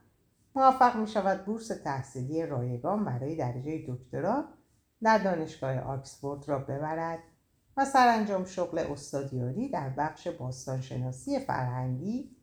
موفق 0.55 0.97
می 0.97 1.07
شود 1.07 1.45
بورس 1.45 1.69
تحصیلی 1.69 2.47
رایگان 2.47 3.05
برای 3.05 3.37
درجه 3.37 3.85
دکترا 3.89 4.45
در 5.03 5.19
دانشگاه 5.19 5.79
آکسفورد 5.79 6.49
را 6.49 6.59
ببرد 6.59 7.19
و 7.77 7.85
سرانجام 7.85 8.45
شغل 8.45 8.79
استادیاری 8.79 9.69
در 9.69 9.89
بخش 9.89 10.29
باستانشناسی 10.29 11.39
فرهنگی 11.39 12.37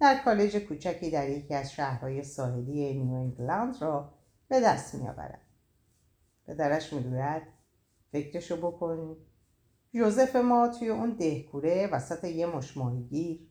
در 0.00 0.20
کالج 0.24 0.56
کوچکی 0.56 1.10
در 1.10 1.28
یکی 1.28 1.54
از 1.54 1.72
شهرهای 1.72 2.22
ساحلی 2.22 2.94
نیو 2.94 3.14
انگلند 3.14 3.82
را 3.82 4.12
به 4.48 4.60
دست 4.60 4.94
می 4.94 5.08
آورد. 5.08 5.40
پدرش 6.46 6.92
می‌گوید 6.92 7.42
فکرشو 8.12 8.56
بکن. 8.56 9.16
یوزف 9.92 10.36
ما 10.36 10.68
توی 10.68 10.88
اون 10.88 11.10
دهکوره 11.10 11.88
وسط 11.92 12.24
یه 12.24 12.46
مشماهیگیر. 12.46 13.48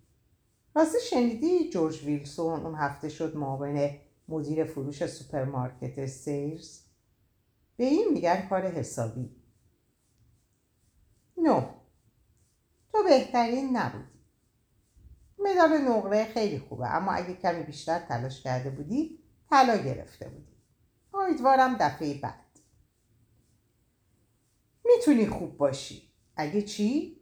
راستی 0.75 0.97
شنیدی 1.09 1.69
جورج 1.69 2.05
ویلسون 2.05 2.65
اون 2.65 2.75
هفته 2.75 3.09
شد 3.09 3.37
معاون 3.37 3.89
مدیر 4.27 4.63
فروش 4.63 5.05
سوپرمارکت 5.05 6.05
سیرز 6.05 6.88
به 7.79 7.85
این 7.85 8.07
میگن 8.13 8.47
کار 8.49 8.67
حسابی. 8.67 9.29
نو. 11.37 11.61
تو 12.91 13.03
بهترین 13.03 13.77
نبودی. 13.77 14.19
مدال 15.37 15.77
نقره 15.77 16.25
خیلی 16.25 16.59
خوبه 16.59 16.87
اما 16.87 17.11
اگه 17.11 17.33
کمی 17.33 17.63
بیشتر 17.63 17.99
تلاش 17.99 18.43
کرده 18.43 18.69
بودی 18.69 19.19
طلا 19.49 19.77
گرفته 19.77 20.29
بودی. 20.29 20.55
امیدوارم 21.13 21.77
دفعه 21.79 22.13
بعد. 22.13 22.45
می‌تونی 24.85 25.27
خوب 25.27 25.57
باشی. 25.57 26.13
اگه 26.35 26.61
چی؟ 26.61 27.19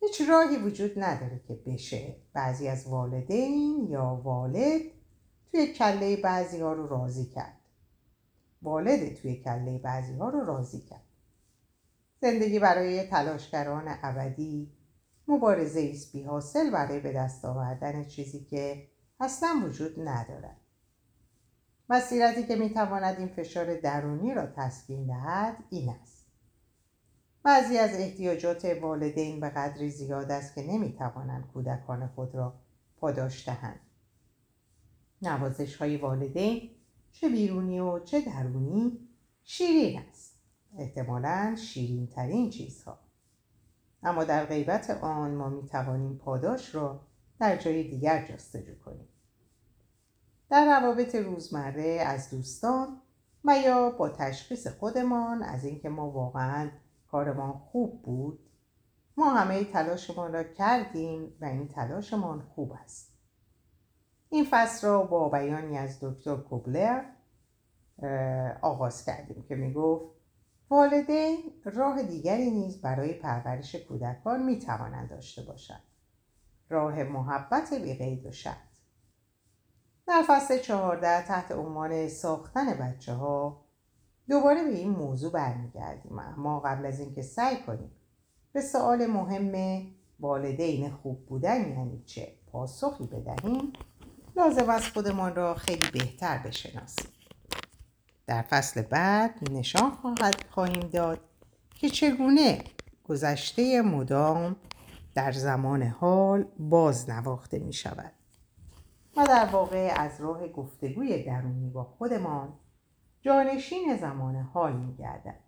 هیچ 0.00 0.22
راهی 0.28 0.56
وجود 0.56 0.92
نداره 0.96 1.40
که 1.48 1.54
بشه. 1.54 2.16
بعضی 2.32 2.68
از 2.68 2.86
والدین 2.86 3.86
یا 3.90 4.20
والد 4.24 4.82
توی 5.50 5.66
کله 5.66 6.16
بعضی 6.16 6.60
ها 6.60 6.72
رو 6.72 6.88
راضی 6.88 7.26
کرد. 7.26 7.61
والد 8.62 9.14
توی 9.14 9.36
کله 9.36 9.78
بعضی 9.78 10.14
ها 10.14 10.28
رو 10.28 10.44
راضی 10.44 10.80
کرد. 10.80 11.04
زندگی 12.20 12.58
برای 12.58 13.06
تلاشگران 13.06 13.84
ابدی 14.02 14.72
مبارزه 15.28 15.80
ایست 15.80 16.12
بی 16.12 16.22
حاصل 16.22 16.70
برای 16.70 17.00
به 17.00 17.12
دست 17.12 17.44
آوردن 17.44 18.04
چیزی 18.04 18.44
که 18.44 18.88
اصلا 19.20 19.62
وجود 19.64 20.00
ندارد. 20.00 20.56
مسیرتی 21.88 22.46
که 22.46 22.56
می‌تواند 22.56 23.18
این 23.18 23.28
فشار 23.28 23.80
درونی 23.80 24.34
را 24.34 24.46
تسکین 24.46 25.06
دهد 25.06 25.56
این 25.70 25.88
است. 25.88 26.26
بعضی 27.42 27.78
از 27.78 27.90
احتیاجات 27.94 28.64
والدین 28.64 29.40
به 29.40 29.48
قدری 29.48 29.90
زیاد 29.90 30.30
است 30.30 30.54
که 30.54 30.62
نمی‌توانند 30.62 31.46
کودکان 31.46 32.06
خود 32.06 32.34
را 32.34 32.54
پاداش 32.96 33.48
دهند. 33.48 33.80
نوازش 35.22 35.76
های 35.76 35.96
والدین 35.96 36.70
چه 37.12 37.28
بیرونی 37.28 37.80
و 37.80 37.98
چه 37.98 38.20
درونی 38.20 39.08
شیرین 39.44 40.00
است. 40.10 40.36
احتمالا 40.78 41.56
شیرین 41.56 42.06
ترین 42.06 42.50
چیزها. 42.50 42.98
اما 44.02 44.24
در 44.24 44.46
غیبت 44.46 44.90
آن 44.90 45.34
ما 45.34 45.48
می 45.48 45.66
توانیم 45.66 46.16
پاداش 46.18 46.74
را 46.74 47.00
در 47.38 47.56
جای 47.56 47.88
دیگر 47.88 48.26
جستجو 48.26 48.74
کنیم. 48.84 49.08
در 50.50 50.80
روابط 50.80 51.14
روزمره 51.14 52.02
از 52.06 52.30
دوستان 52.30 53.00
و 53.44 53.58
یا 53.58 53.90
با 53.90 54.08
تشخیص 54.08 54.66
خودمان 54.66 55.42
از 55.42 55.64
اینکه 55.64 55.88
ما 55.88 56.10
واقعا 56.10 56.70
کارمان 57.10 57.52
خوب 57.52 58.02
بود 58.02 58.38
ما 59.16 59.30
همه 59.34 59.64
تلاشمان 59.64 60.32
را 60.32 60.42
کردیم 60.42 61.36
و 61.40 61.44
این 61.44 61.68
تلاشمان 61.68 62.42
خوب 62.42 62.72
است. 62.72 63.11
این 64.32 64.46
فصل 64.50 64.86
را 64.86 65.02
با 65.02 65.28
بیانی 65.28 65.78
از 65.78 65.98
دکتر 66.00 66.36
کوبلر 66.36 67.02
آغاز 68.62 69.04
کردیم 69.04 69.44
که 69.48 69.54
می 69.54 69.72
گفت 69.72 70.04
والدین 70.70 71.38
راه 71.64 72.02
دیگری 72.02 72.50
نیز 72.50 72.80
برای 72.80 73.12
پرورش 73.12 73.74
کودکان 73.76 74.42
می 74.42 74.58
توانند 74.58 75.10
داشته 75.10 75.42
باشند. 75.42 75.82
راه 76.68 77.02
محبت 77.02 77.74
بیقید 77.74 78.26
و 78.26 78.32
شرط. 78.32 78.56
در 80.06 80.24
فصل 80.28 80.58
چهارده 80.58 81.22
تحت 81.22 81.52
عنوان 81.52 82.08
ساختن 82.08 82.66
بچه 82.74 83.12
ها 83.12 83.64
دوباره 84.28 84.64
به 84.64 84.70
این 84.70 84.90
موضوع 84.90 85.32
برمیگردیم. 85.32 86.18
اما 86.18 86.60
قبل 86.60 86.86
از 86.86 87.00
اینکه 87.00 87.22
سعی 87.22 87.56
کنیم 87.56 87.90
به 88.52 88.60
سوال 88.60 89.06
مهم 89.06 89.86
والدین 90.20 90.90
خوب 90.90 91.26
بودن 91.26 91.68
یعنی 91.68 92.02
چه 92.06 92.32
پاسخی 92.52 93.06
بدهیم 93.06 93.72
لازم 94.36 94.70
از 94.70 94.88
خودمان 94.88 95.34
را 95.34 95.54
خیلی 95.54 95.90
بهتر 95.90 96.38
بشناسیم 96.38 97.12
در 98.26 98.42
فصل 98.42 98.82
بعد 98.82 99.50
نشان 99.50 99.90
خواهد 99.90 100.44
خواهیم 100.50 100.80
داد 100.80 101.20
که 101.74 101.88
چگونه 101.88 102.64
گذشته 103.04 103.82
مدام 103.82 104.56
در 105.14 105.32
زمان 105.32 105.82
حال 105.82 106.44
باز 106.58 107.10
نواخته 107.10 107.58
می 107.58 107.72
شود 107.72 108.12
و 109.16 109.26
در 109.26 109.48
واقع 109.52 109.94
از 109.96 110.20
راه 110.20 110.48
گفتگوی 110.48 111.22
درونی 111.22 111.70
با 111.70 111.84
خودمان 111.84 112.52
جانشین 113.20 113.96
زمان 114.00 114.36
حال 114.36 114.76
می 114.76 114.96
گردد. 114.96 115.40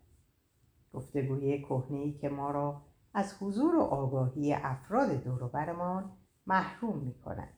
گفتگوی 0.93 1.63
کهنه‌ای 1.63 2.13
که 2.13 2.29
ما 2.29 2.51
را 2.51 2.83
از 3.15 3.35
حضور 3.41 3.77
و 3.77 3.81
آگاهی 3.81 4.55
افراد 4.55 5.25
دوروبرمان 5.25 6.13
محروم 6.47 6.99
می 6.99 7.15
کند. 7.15 7.53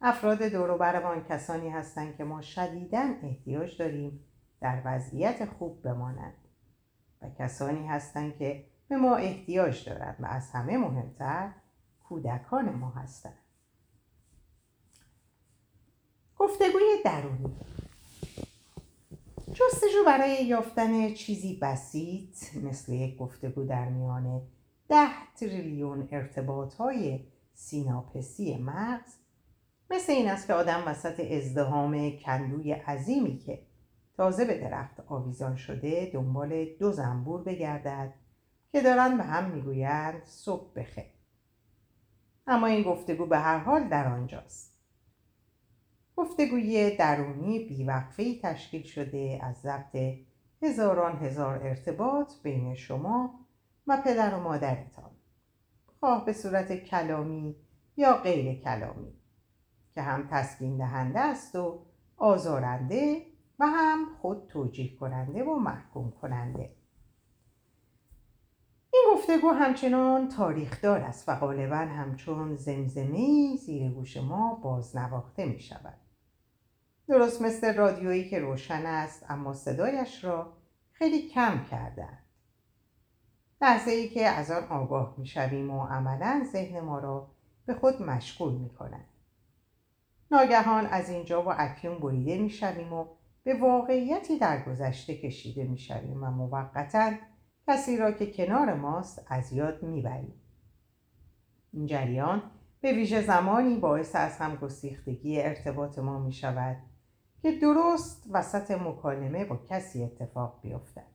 افراد 0.00 0.42
دوروبرمان 0.42 1.24
کسانی 1.24 1.70
هستند 1.70 2.16
که 2.16 2.24
ما 2.24 2.42
شدیدا 2.42 3.14
احتیاج 3.22 3.78
داریم 3.78 4.24
در 4.60 4.82
وضعیت 4.84 5.44
خوب 5.44 5.82
بمانند 5.82 6.48
و 7.22 7.30
کسانی 7.38 7.86
هستند 7.86 8.36
که 8.36 8.66
به 8.88 8.96
ما 8.96 9.16
احتیاج 9.16 9.88
دارند 9.88 10.16
و 10.20 10.26
از 10.26 10.50
همه 10.50 10.78
مهمتر 10.78 11.52
کودکان 12.00 12.70
ما 12.70 12.90
هستند. 12.90 13.38
گفتگوی 16.36 17.02
درونی 17.04 17.56
جستجو 19.52 20.04
برای 20.06 20.44
یافتن 20.44 21.14
چیزی 21.14 21.58
بسیط 21.62 22.56
مثل 22.56 22.92
یک 22.92 23.16
گفتگو 23.16 23.64
در 23.64 23.88
میان 23.88 24.42
ده 24.88 25.34
تریلیون 25.36 26.08
ارتباط 26.12 26.74
های 26.74 27.24
سیناپسی 27.54 28.56
مغز 28.56 29.23
مثل 29.90 30.12
این 30.12 30.28
است 30.28 30.46
که 30.46 30.54
آدم 30.54 30.82
وسط 30.86 31.20
ازدهام 31.20 32.10
کندوی 32.10 32.72
عظیمی 32.72 33.38
که 33.38 33.66
تازه 34.16 34.44
به 34.44 34.58
درخت 34.58 35.00
آویزان 35.06 35.56
شده 35.56 36.10
دنبال 36.14 36.64
دو 36.64 36.92
زنبور 36.92 37.42
بگردد 37.42 38.14
که 38.72 38.80
دارن 38.80 39.16
به 39.16 39.22
هم 39.22 39.50
می‌گویند 39.50 40.22
صبح 40.24 40.72
بخیر. 40.76 41.04
اما 42.46 42.66
این 42.66 42.82
گفتگو 42.82 43.26
به 43.26 43.38
هر 43.38 43.58
حال 43.58 43.88
در 43.88 44.08
آنجاست. 44.08 44.74
گفتگوی 46.16 46.96
درونی 46.96 47.58
بیوقفی 47.58 48.40
تشکیل 48.42 48.82
شده 48.82 49.40
از 49.42 49.56
ضبط 49.56 49.96
هزاران 50.62 51.16
هزار 51.16 51.62
ارتباط 51.62 52.32
بین 52.42 52.74
شما 52.74 53.40
و 53.86 54.02
پدر 54.04 54.34
و 54.34 54.40
مادرتان 54.40 55.10
خواه 56.00 56.24
به 56.24 56.32
صورت 56.32 56.72
کلامی 56.72 57.56
یا 57.96 58.16
غیر 58.16 58.60
کلامی. 58.60 59.23
که 59.94 60.02
هم 60.02 60.28
تسکین 60.30 60.76
دهنده 60.76 61.20
است 61.20 61.56
و 61.56 61.78
آزارنده 62.16 63.26
و 63.58 63.66
هم 63.66 64.06
خود 64.20 64.46
توجیه 64.48 64.96
کننده 64.96 65.44
و 65.44 65.54
محکوم 65.54 66.10
کننده 66.10 66.76
این 68.92 69.04
گفتگو 69.14 69.50
همچنان 69.50 70.28
تاریخدار 70.28 71.00
است 71.00 71.28
و 71.28 71.34
غالبا 71.34 71.76
همچون 71.76 72.56
زمزمه 72.56 73.56
زیر 73.56 73.90
گوش 73.90 74.16
ما 74.16 74.54
بازنواخته 74.54 75.46
می 75.46 75.60
شود. 75.60 75.98
درست 77.08 77.42
مثل 77.42 77.74
رادیویی 77.74 78.30
که 78.30 78.38
روشن 78.38 78.86
است 78.86 79.26
اما 79.28 79.52
صدایش 79.52 80.24
را 80.24 80.52
خیلی 80.92 81.28
کم 81.28 81.64
کردن. 81.70 82.18
لحظه 83.60 83.90
ای 83.90 84.08
که 84.08 84.28
از 84.28 84.50
آن 84.50 84.64
آگاه 84.64 85.14
می 85.18 85.26
شویم 85.26 85.70
و 85.70 85.86
عملا 85.86 86.46
ذهن 86.52 86.80
ما 86.80 86.98
را 86.98 87.30
به 87.66 87.74
خود 87.74 88.02
مشغول 88.02 88.52
می 88.52 88.70
کند. 88.70 89.13
ناگهان 90.34 90.86
از 90.86 91.10
اینجا 91.10 91.42
و 91.42 91.52
اکنون 91.58 91.98
بریده 91.98 92.38
می 92.38 92.50
شویم 92.50 92.92
و 92.92 93.06
به 93.44 93.54
واقعیتی 93.54 94.38
در 94.38 94.64
گذشته 94.64 95.16
کشیده 95.16 95.64
می 95.64 95.78
شویم 95.78 96.24
و 96.24 96.30
موقتا 96.30 97.12
کسی 97.66 97.96
را 97.96 98.12
که 98.12 98.32
کنار 98.32 98.74
ماست 98.74 99.26
از 99.28 99.52
یاد 99.52 99.82
می‌بریم 99.82 100.34
این 101.72 101.86
جریان 101.86 102.42
به 102.80 102.92
ویژه 102.92 103.22
زمانی 103.22 103.76
باعث 103.76 104.16
از 104.16 104.38
هم 104.38 104.56
گسیختگی 104.56 105.42
ارتباط 105.42 105.98
ما 105.98 106.18
می 106.18 106.32
شود 106.32 106.76
که 107.42 107.52
درست 107.58 108.26
وسط 108.30 108.70
مکالمه 108.70 109.44
با 109.44 109.56
کسی 109.56 110.04
اتفاق 110.04 110.60
بیفتد. 110.62 111.14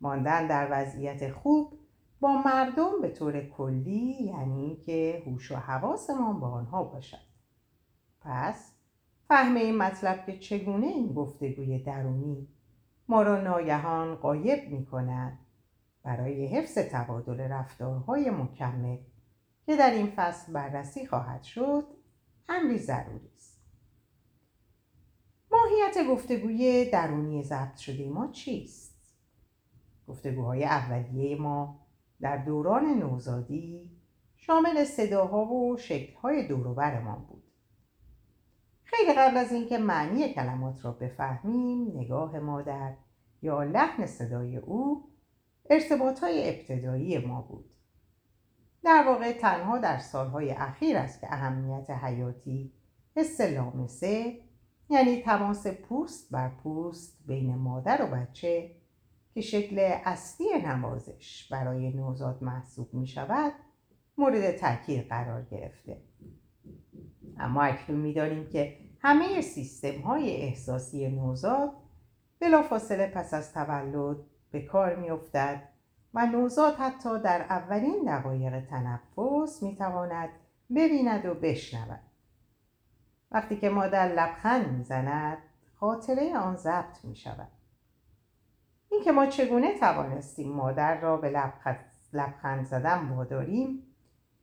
ماندن 0.00 0.46
در 0.46 0.68
وضعیت 0.70 1.32
خوب 1.32 1.78
با 2.20 2.42
مردم 2.42 3.02
به 3.02 3.08
طور 3.08 3.40
کلی 3.40 4.16
یعنی 4.24 4.64
اینکه 4.64 5.22
هوش 5.26 5.52
و 5.52 5.56
حواسمان 5.56 6.40
با 6.40 6.50
آنها 6.50 6.84
باشد. 6.84 7.25
پس 8.26 8.72
فهم 9.28 9.54
این 9.54 9.78
مطلب 9.78 10.26
که 10.26 10.38
چگونه 10.38 10.86
این 10.86 11.12
گفتگوی 11.12 11.78
درونی 11.78 12.48
ما 13.08 13.22
را 13.22 13.40
ناگهان 13.40 14.14
قایب 14.14 14.68
می 14.68 14.86
کند 14.86 15.38
برای 16.02 16.46
حفظ 16.46 16.78
تبادل 16.78 17.40
رفتارهای 17.40 18.30
مکمل 18.30 18.98
که 19.66 19.76
در 19.76 19.90
این 19.90 20.12
فصل 20.16 20.52
بررسی 20.52 21.06
خواهد 21.06 21.42
شد 21.42 21.84
امری 22.48 22.78
ضروری 22.78 23.30
است. 23.36 23.62
ماهیت 25.50 26.08
گفتگوی 26.08 26.90
درونی 26.90 27.42
ضبط 27.42 27.76
شده 27.76 28.08
ما 28.08 28.26
چیست؟ 28.26 29.16
گفتگوهای 30.08 30.64
اولیه 30.64 31.36
ما 31.36 31.86
در 32.20 32.36
دوران 32.36 32.84
نوزادی 32.84 33.90
شامل 34.36 34.84
صداها 34.84 35.44
و 35.46 35.76
شکلهای 35.76 36.48
دوروبرمان 36.48 37.24
بود. 37.24 37.45
خیلی 38.86 39.12
قبل 39.12 39.36
از 39.36 39.52
اینکه 39.52 39.78
معنی 39.78 40.34
کلمات 40.34 40.84
را 40.84 40.92
بفهمیم 40.92 41.98
نگاه 41.98 42.38
مادر 42.38 42.94
یا 43.42 43.62
لحن 43.62 44.06
صدای 44.06 44.56
او 44.56 45.08
ارتباط 45.70 46.20
های 46.20 46.48
ابتدایی 46.48 47.18
ما 47.18 47.40
بود. 47.42 47.70
در 48.84 49.04
واقع 49.06 49.32
تنها 49.32 49.78
در 49.78 49.98
سالهای 49.98 50.50
اخیر 50.50 50.96
است 50.96 51.20
که 51.20 51.26
اهمیت 51.30 51.90
حیاتی 51.90 52.72
حس 53.16 53.40
لامسه 53.40 54.40
یعنی 54.90 55.22
تماس 55.22 55.66
پوست 55.66 56.32
بر 56.32 56.48
پوست 56.48 57.18
بین 57.26 57.54
مادر 57.54 58.02
و 58.02 58.06
بچه 58.06 58.70
که 59.34 59.40
شکل 59.40 59.78
اصلی 60.04 60.46
نوازش 60.64 61.48
برای 61.50 61.90
نوزاد 61.90 62.42
محسوب 62.42 62.94
می 62.94 63.06
شود 63.06 63.52
مورد 64.18 64.56
تاکید 64.56 65.08
قرار 65.08 65.42
گرفته. 65.42 66.02
اما 67.38 67.62
اکنون 67.62 68.00
می‌دانیم 68.00 68.48
که 68.48 68.76
همه 69.00 69.40
سیستم 69.40 70.00
های 70.00 70.36
احساسی 70.36 71.08
نوزاد 71.08 71.72
بلافاصله 72.40 73.06
پس 73.06 73.34
از 73.34 73.52
تولد 73.52 74.16
به 74.50 74.60
کار 74.60 74.96
میافتد 74.96 75.62
و 76.14 76.26
نوزاد 76.26 76.74
حتی 76.74 77.18
در 77.18 77.40
اولین 77.40 78.04
دقایق 78.06 78.66
تنفس 78.66 79.62
می‌تواند 79.62 80.28
ببیند 80.76 81.26
و 81.26 81.34
بشنود. 81.34 82.00
وقتی 83.30 83.56
که 83.56 83.70
مادر 83.70 84.08
لبخند 84.08 84.72
می‌زند 84.72 85.38
خاطره 85.74 86.36
آن 86.36 86.56
ضبط 86.56 87.04
می 87.04 87.16
شود 87.16 87.48
اینکه 88.90 89.12
ما 89.12 89.26
چگونه 89.26 89.78
توانستیم 89.78 90.52
مادر 90.52 91.00
را 91.00 91.16
به 91.16 91.50
لبخند 92.12 92.64
زدن 92.64 93.08
واداریم 93.08 93.82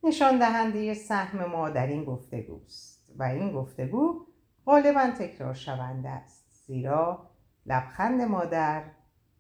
نشان 0.04 0.40
دهنده 0.40 0.94
سهم 0.94 1.46
ما 1.46 1.70
در 1.70 1.88
این 1.88 2.06
گفتگوست 2.06 3.12
و 3.16 3.24
این 3.24 3.52
گفتگو 3.52 4.26
غالبا 4.66 5.08
تکرار 5.20 5.54
شونده 5.54 6.10
است 6.10 6.46
زیرا 6.68 7.30
لبخند 7.66 8.22
مادر 8.22 8.84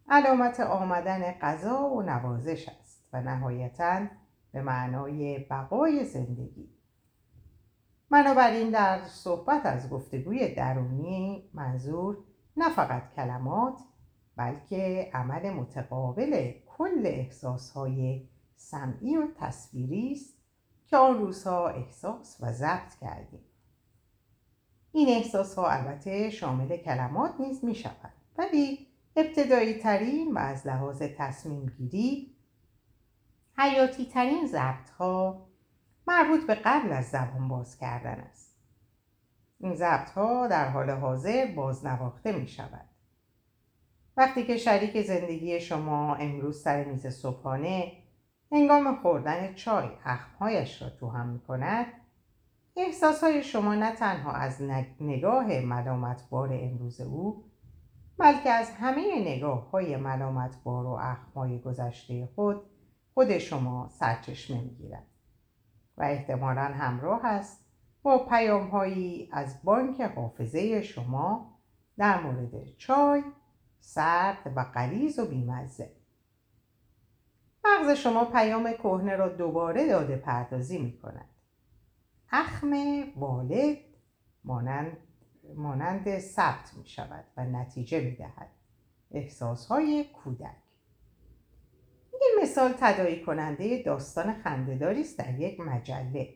علامت 0.09 0.59
آمدن 0.59 1.31
غذا 1.31 1.89
و 1.89 2.01
نوازش 2.01 2.69
است 2.69 3.09
و 3.13 3.21
نهایتا 3.21 4.07
به 4.51 4.61
معنای 4.61 5.39
بقای 5.39 6.05
زندگی. 6.05 6.69
بنابراین 8.09 8.69
در 8.69 8.99
صحبت 9.07 9.65
از 9.65 9.89
گفتگوی 9.89 10.55
درونی 10.55 11.49
منظور 11.53 12.17
نه 12.57 12.69
فقط 12.69 13.13
کلمات 13.15 13.79
بلکه 14.35 15.11
عمل 15.13 15.49
متقابل 15.49 16.51
کل 16.77 17.01
احساسهای 17.05 18.29
سمعی 18.55 19.17
و 19.17 19.27
تصویری 19.39 20.11
است 20.11 20.32
که 20.93 20.97
آن 20.97 21.17
روزها 21.17 21.69
احساس 21.69 22.37
و 22.41 22.51
ضبط 22.51 22.95
کردیم. 23.01 23.45
این 24.91 25.09
احساس 25.09 25.55
ها 25.55 25.69
البته 25.69 26.29
شامل 26.29 26.77
کلمات 26.77 27.33
نیز 27.39 27.63
می 27.65 27.75
شود 27.75 28.13
ولی 28.37 28.87
ابتدایی 29.15 29.73
ترین 29.73 30.33
و 30.33 30.37
از 30.37 30.67
لحاظ 30.67 31.01
تصمیم 31.01 31.65
گیری 31.65 32.35
حیاتی 33.57 34.05
ترین 34.05 34.47
ضبط 34.47 34.89
ها 34.89 35.45
مربوط 36.07 36.47
به 36.47 36.55
قبل 36.55 36.91
از 36.91 37.05
زبان 37.05 37.47
باز 37.47 37.77
کردن 37.77 38.19
است. 38.19 38.55
این 39.59 39.75
ضبط 39.75 40.09
ها 40.09 40.47
در 40.47 40.69
حال 40.69 40.89
حاضر 40.89 41.53
بازنواخته 41.55 42.31
می 42.31 42.47
شود 42.47 42.89
وقتی 44.17 44.45
که 44.45 44.57
شریک 44.57 45.01
زندگی 45.01 45.59
شما 45.59 46.15
امروز 46.15 46.61
سر 46.61 46.83
میز 46.83 47.07
صبحانه 47.07 48.02
هنگام 48.53 48.95
خوردن 48.95 49.53
چای 49.53 49.89
اخمهایش 50.05 50.81
را 50.81 50.89
تو 50.89 51.09
هم 51.09 51.29
می 51.29 51.39
کند 51.39 51.85
احساس 52.75 53.23
های 53.23 53.43
شما 53.43 53.75
نه 53.75 53.95
تنها 53.95 54.31
از 54.31 54.61
نگاه 55.01 55.59
ملامت 55.59 56.29
بار 56.29 56.49
امروز 56.53 57.01
او 57.01 57.43
بلکه 58.17 58.49
از 58.49 58.71
همه 58.71 59.21
نگاه 59.21 59.69
های 59.69 59.97
ملامت 59.97 60.63
بار 60.63 60.85
و 60.85 60.97
اخمای 61.01 61.59
گذشته 61.59 62.29
خود 62.35 62.61
خود 63.13 63.37
شما 63.37 63.89
سرچشمه 63.89 64.61
می‌گیرد 64.61 65.07
و 65.97 66.03
احتمالا 66.03 66.61
همراه 66.61 67.25
است 67.25 67.65
با 68.03 68.25
پیام 68.25 68.67
هایی 68.67 69.29
از 69.31 69.63
بانک 69.63 70.01
حافظه 70.01 70.81
شما 70.81 71.57
در 71.97 72.21
مورد 72.21 72.75
چای 72.77 73.23
سرد 73.79 74.53
و 74.55 74.65
قلیز 74.73 75.19
و 75.19 75.25
بیمزه. 75.25 76.02
مغز 77.65 77.89
شما 77.89 78.25
پیام 78.25 78.73
کهنه 78.73 79.15
را 79.15 79.29
دوباره 79.29 79.87
داده 79.87 80.15
پردازی 80.15 80.77
می 80.77 80.97
کند 80.97 81.29
اخم 82.31 82.73
والد 83.15 83.77
مانند, 84.43 84.97
مانند 85.55 86.19
ثبت 86.19 86.73
می 86.77 86.85
شود 86.85 87.25
و 87.37 87.45
نتیجه 87.45 88.01
می 88.01 88.15
دهد 88.15 88.49
احساس 89.11 89.67
های 89.67 90.05
کودک. 90.23 90.55
این 92.11 92.39
مثال 92.41 92.73
تدایی 92.79 93.23
کننده 93.23 93.83
داستان 93.83 94.33
خندهداری 94.33 95.01
است 95.01 95.17
در 95.17 95.39
یک 95.39 95.59
مجله. 95.59 96.33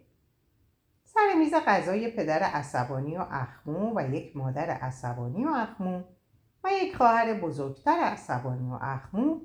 سر 1.04 1.34
میز 1.40 1.54
غذای 1.54 2.12
پدر 2.12 2.40
عصبانی 2.44 3.18
و 3.18 3.26
اخمو 3.32 3.94
و 3.96 4.14
یک 4.14 4.38
مادر 4.38 4.70
عصبانی 4.70 5.46
و 5.46 5.50
اخمو 5.56 6.04
و 6.64 6.70
یک 6.72 6.96
خواهر 6.96 7.34
بزرگتر 7.34 8.00
عصبانی 8.00 8.70
و 8.70 8.78
اخمو 8.82 9.40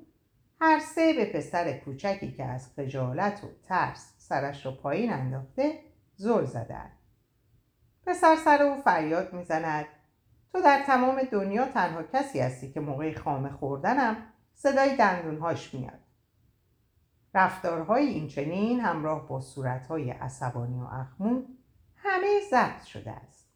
هر 0.65 0.79
سه 0.79 1.13
به 1.13 1.25
پسر 1.25 1.73
کوچکی 1.73 2.33
که 2.33 2.45
از 2.45 2.73
خجالت 2.77 3.45
و 3.45 3.47
ترس 3.63 4.15
سرش 4.19 4.67
را 4.67 4.73
پایین 4.73 5.13
انداخته 5.13 5.81
زل 6.17 6.45
زدند 6.45 6.99
پسر 8.07 8.37
سر 8.37 8.63
او 8.63 8.83
فریاد 8.83 9.33
می‌زند. 9.33 9.87
تو 10.53 10.63
در 10.63 10.83
تمام 10.87 11.23
دنیا 11.23 11.69
تنها 11.69 12.03
کسی 12.03 12.41
هستی 12.41 12.73
که 12.73 12.81
موقع 12.81 13.15
خامه 13.15 13.51
خوردنم 13.51 14.17
صدای 14.55 14.97
دندونهاش 14.97 15.75
میاد. 15.75 16.01
رفتارهای 17.35 18.07
این 18.07 18.29
چنین 18.29 18.81
همراه 18.81 19.29
با 19.29 19.41
صورتهای 19.41 20.11
عصبانی 20.11 20.81
و 20.81 20.85
اخمو 20.85 21.43
همه 21.97 22.41
ضبط 22.51 22.83
شده 22.83 23.11
است. 23.11 23.53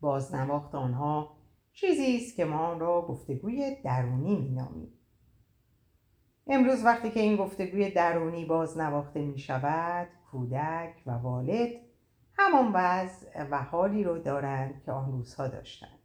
بازنواخت 0.00 0.74
آنها 0.74 1.36
چیزی 1.72 2.16
است 2.16 2.36
که 2.36 2.44
ما 2.44 2.58
آن 2.58 2.80
را 2.80 3.02
گفتگوی 3.02 3.76
درونی 3.84 4.36
مینامیم. 4.36 4.99
امروز 6.52 6.84
وقتی 6.84 7.10
که 7.10 7.20
این 7.20 7.36
گفتگوی 7.36 7.90
درونی 7.90 8.44
بازنواخته 8.44 9.20
می 9.20 9.38
شود 9.38 10.08
کودک 10.30 11.02
و 11.06 11.10
والد 11.10 11.70
همان 12.34 12.72
وضع 12.74 13.42
و 13.50 13.62
حالی 13.62 14.04
رو 14.04 14.18
دارند 14.18 14.82
که 14.84 14.92
آن 14.92 15.12
روزها 15.12 15.48
داشتند. 15.48 15.98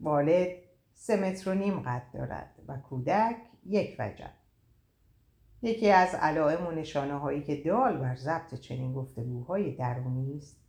والد 0.00 0.48
سه 0.94 1.16
متر 1.16 1.50
و 1.50 1.54
نیم 1.54 1.80
قد 1.80 2.02
دارد 2.14 2.54
و 2.68 2.76
کودک 2.76 3.36
یک 3.66 3.96
وجب. 3.98 4.30
یکی 5.62 5.90
از 5.90 6.14
علائم 6.14 6.66
و 6.66 6.70
نشانه 6.70 7.14
هایی 7.14 7.42
که 7.42 7.56
دال 7.56 7.98
بر 7.98 8.16
ضبط 8.16 8.54
چنین 8.54 8.92
گفتگوهای 8.92 9.76
درونی 9.76 10.36
است 10.36 10.60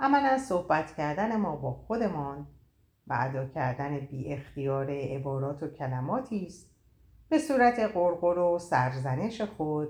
عملا 0.00 0.38
صحبت 0.38 0.94
کردن 0.96 1.36
ما 1.36 1.56
با 1.56 1.72
خودمان 1.72 2.46
و 3.06 3.16
ادا 3.20 3.46
کردن 3.46 3.98
بی 3.98 4.32
اختیار 4.32 4.90
عبارات 4.90 5.62
و 5.62 5.68
کلماتی 5.68 6.46
است 6.46 6.75
به 7.28 7.38
صورت 7.38 7.78
قرقر 7.78 8.38
و 8.38 8.58
سرزنش 8.58 9.40
خود 9.40 9.88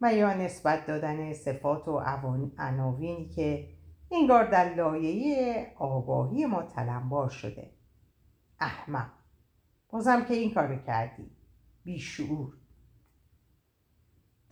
و 0.00 0.14
یا 0.14 0.34
نسبت 0.34 0.86
دادن 0.86 1.32
صفات 1.32 1.88
و 1.88 2.02
عناوینی 2.58 3.28
که 3.28 3.68
انگار 4.10 4.50
در 4.50 4.74
لایه 4.74 5.66
آگاهی 5.78 6.46
ما 6.46 6.62
تلمبار 6.62 7.28
شده. 7.28 7.70
احمق. 8.60 9.10
بازم 9.88 10.24
که 10.24 10.34
این 10.34 10.54
کار 10.54 10.76
کردی. 10.76 11.30
بیشعور. 11.84 12.52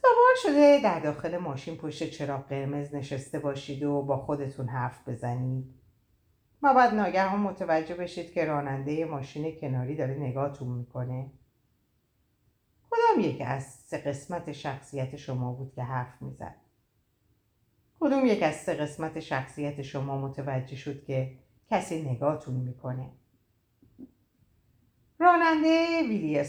تا 0.03 0.09
بار 0.17 0.53
شده 0.53 0.81
در 0.83 1.01
داخل 1.01 1.37
ماشین 1.37 1.77
پشت 1.77 2.11
چراغ 2.11 2.49
قرمز 2.49 2.95
نشسته 2.95 3.39
باشید 3.39 3.83
و 3.83 4.03
با 4.03 4.17
خودتون 4.17 4.69
حرف 4.69 5.09
بزنید. 5.09 5.75
و 6.63 6.75
بعد 6.75 6.95
ناگهان 6.95 7.41
متوجه 7.41 7.95
بشید 7.95 8.33
که 8.33 8.45
راننده 8.45 9.05
ماشین 9.05 9.61
کناری 9.61 9.97
داره 9.97 10.15
نگاهتون 10.15 10.69
می‌کنه. 10.69 11.31
کدام 13.19 13.31
یک 13.31 13.43
از 13.47 13.65
سه 13.65 13.99
قسمت 13.99 14.53
شخصیت 14.53 15.17
شما 15.17 15.53
بود 15.53 15.73
که 15.75 15.83
حرف 15.83 16.23
می‌زد؟ 16.23 16.55
کدوم 18.01 18.27
یک 18.27 18.43
از 18.43 18.55
سه 18.55 18.75
قسمت 18.75 19.21
شخصیت 19.21 19.83
شما 19.83 20.19
متوجه 20.21 20.77
شد 20.77 21.05
که 21.05 21.39
کسی 21.71 22.11
نگاهتون 22.11 22.55
می‌کنه؟ 22.55 23.11
راننده 25.19 26.03
ویلی 26.09 26.45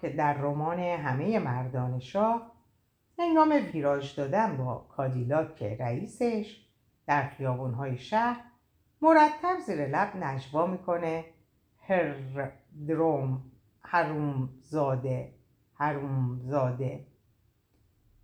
که 0.00 0.08
در 0.08 0.34
رمان 0.34 0.78
همه 0.78 1.38
مردان 1.38 2.00
شاه 2.00 2.52
هنگام 3.18 3.50
ویراژ 3.72 4.14
دادن 4.14 4.56
با 4.56 4.86
کادیلاک 4.96 5.62
رئیسش 5.62 6.66
در 7.06 7.28
خیابونهای 7.28 7.98
شهر 7.98 8.44
مرتب 9.02 9.58
زیر 9.66 9.86
لب 9.86 10.16
نجوا 10.16 10.66
می‌کنه 10.66 11.24
هر 11.78 12.14
دروم 12.86 13.42
هروم 13.82 14.48
زاده 14.60 15.43
هروم 15.74 16.40
زاده 16.42 17.06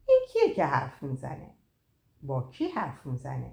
این 0.08 0.20
کیه 0.32 0.54
که 0.54 0.64
حرف 0.64 1.02
می‌زنه؟ 1.02 1.50
با 2.22 2.50
کی 2.50 2.68
حرف 2.68 3.06
می‌زنه؟ 3.06 3.52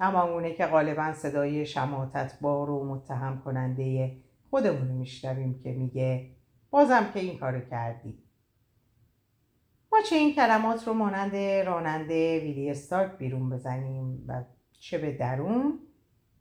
همانگونه 0.00 0.54
که 0.54 0.66
غالبا 0.66 1.12
صدای 1.12 1.66
شماتت 1.66 2.38
بار 2.40 2.70
و 2.70 2.84
متهم 2.84 3.42
کننده 3.44 4.16
خودمون 4.50 4.88
میشنویم 4.88 5.60
که 5.62 5.72
میگه 5.72 6.30
بازم 6.70 7.10
که 7.14 7.20
این 7.20 7.38
کارو 7.38 7.60
کردی. 7.60 8.18
ما 9.92 9.98
چه 10.00 10.16
این 10.16 10.34
کلمات 10.34 10.88
رو 10.88 10.94
مانند 10.94 11.36
راننده 11.66 12.40
ویلی 12.40 12.70
استارک 12.70 13.18
بیرون 13.18 13.50
بزنیم 13.50 14.24
و 14.28 14.44
چه 14.80 14.98
به 14.98 15.12
درون؟ 15.12 15.78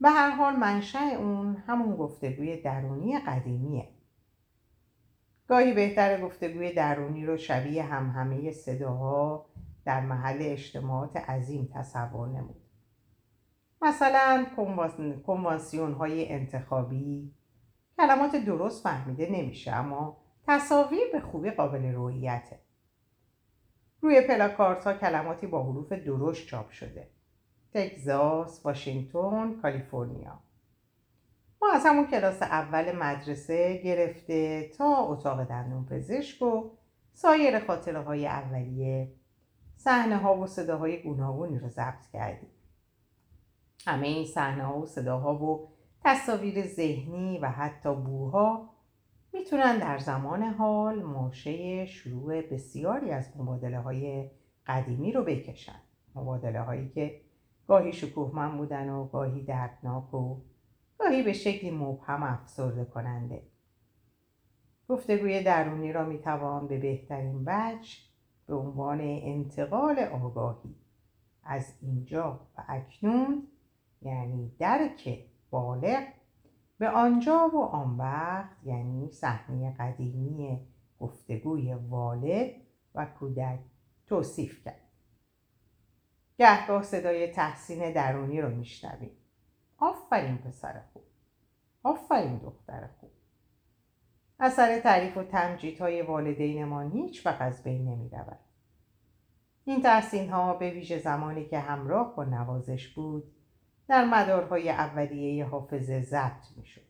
به 0.02 0.10
هر 0.10 0.30
حال 0.30 0.56
منشأ 0.56 1.00
اون 1.00 1.56
همون 1.67 1.95
گفتگوی 1.95 2.62
درونی 2.62 3.19
قدیمیه. 3.19 3.89
گاهی 5.47 5.73
بهتر 5.73 6.21
گفتگوی 6.21 6.73
درونی 6.73 7.25
رو 7.25 7.38
شبیه 7.38 7.83
هم 7.83 8.10
همه 8.10 8.51
صداها 8.51 9.45
در 9.86 10.01
محل 10.01 10.38
اجتماعات 10.41 11.17
عظیم 11.17 11.69
تصور 11.73 12.27
نمود. 12.27 12.62
مثلا 13.81 14.45
کنوانسیون 15.25 15.93
های 15.93 16.29
انتخابی 16.29 17.33
کلمات 17.97 18.36
درست 18.36 18.83
فهمیده 18.83 19.29
نمیشه 19.31 19.71
اما 19.71 20.17
تصاویر 20.47 21.12
به 21.12 21.19
خوبی 21.19 21.49
قابل 21.49 21.86
رویته 21.86 22.60
روی 24.01 24.21
پلاکارت 24.21 24.83
ها 24.83 24.93
کلماتی 24.93 25.47
با 25.47 25.63
حروف 25.63 25.93
درشت 25.93 26.47
چاپ 26.47 26.69
شده. 26.69 27.10
تگزاس، 27.73 28.65
واشنگتن، 28.65 29.62
کالیفرنیا. 29.62 30.39
ما 31.62 31.72
از 31.74 31.86
همون 31.86 32.08
کلاس 32.08 32.41
اول 32.41 32.96
مدرسه 32.96 33.82
گرفته 33.84 34.70
تا 34.78 34.98
اتاق 34.98 35.43
دندون 35.43 35.86
پزشک 35.86 36.41
و 36.41 36.70
سایر 37.13 37.60
خاطره 37.60 38.02
های 38.02 38.28
اولیه 38.28 39.12
صحنه 39.76 40.17
ها 40.17 40.38
و 40.38 40.48
صداهای 40.48 41.04
گوناگونی 41.04 41.60
رو 41.60 41.70
ضبط 41.70 42.08
کردیم. 42.13 42.50
همه 43.86 44.08
این 44.08 44.26
صحنه 44.26 44.63
ها 44.63 44.80
و 44.80 44.86
صداها 44.86 45.36
و 45.36 45.70
تصاویر 46.04 46.67
ذهنی 46.67 47.39
و 47.39 47.50
حتی 47.50 47.96
بوها 47.96 48.70
می‌تونن 49.34 49.78
در 49.78 49.98
زمان 49.98 50.43
حال 50.43 51.04
ماشه 51.04 51.86
شروع 51.86 52.41
بسیاری 52.41 53.12
از 53.12 53.38
مبادله 53.38 53.80
های 53.80 54.32
قدیمی 54.67 55.12
رو 55.12 55.24
بکشن. 55.24 55.80
مبادله 56.15 56.62
هایی 56.62 56.89
که 56.89 57.22
گاهی 57.67 57.93
شکوهمند 57.93 58.58
بودن 58.58 58.89
و 58.89 59.06
گاهی 59.06 59.43
دردناک 59.43 60.13
و 60.13 60.41
گاهی 60.99 61.23
به 61.23 61.33
شکلی 61.33 61.71
مبهم 61.71 62.23
افسرده 62.23 62.86
کننده. 62.86 63.43
گفتگوی 64.88 65.43
درونی 65.43 65.93
را 65.93 66.05
می‌توان 66.05 66.67
به 66.67 66.77
بهترین 66.77 67.43
وجه 67.45 67.97
به 68.47 68.55
عنوان 68.55 69.01
انتقال 69.01 69.99
آگاهی. 69.99 70.75
از 71.43 71.73
اینجا 71.81 72.47
و 72.57 72.63
اکنون 72.67 73.47
یعنی 74.01 74.55
درک 74.60 75.19
بالغ 75.49 76.03
به 76.77 76.89
آنجا 76.89 77.51
و 77.53 77.57
آن 77.57 77.97
وقت 77.97 78.55
یعنی 78.63 79.12
صحنه 79.12 79.75
قدیمی 79.79 80.67
گفتگوی 80.99 81.73
والد 81.73 82.51
و 82.95 83.05
کودک 83.05 83.60
توصیف 84.05 84.63
کرد. 84.65 84.81
گهگاه 86.38 86.83
صدای 86.83 87.27
تحسین 87.27 87.93
درونی 87.93 88.41
رو 88.41 88.55
میشنویم. 88.55 89.16
آفرین 89.78 90.38
پسر 90.38 90.82
خوب 90.94 91.04
آفرین 91.84 92.38
دختر 92.38 92.88
خوب 93.00 93.12
اثر 94.40 94.80
تعریف 94.80 95.18
و 95.18 95.24
تمجیدهای 95.24 96.02
والدینمان 96.02 96.92
هیچ 96.92 97.26
وقت 97.26 97.42
از 97.42 97.63
بین 97.63 97.88
نمی 97.88 98.10
رود. 98.10 98.40
این 99.66 99.82
تحسین 99.82 100.30
ها 100.30 100.54
به 100.54 100.72
ویژه 100.72 101.00
زمانی 101.00 101.46
که 101.46 101.60
همراه 101.60 102.16
با 102.16 102.24
نوازش 102.24 102.88
بود 102.88 103.24
در 103.88 104.06
مدارهای 104.06 104.70
اولیه 104.70 105.46
حافظه 105.46 106.02
ضبط 106.02 106.58
می 106.58 106.66
شد 106.66 106.88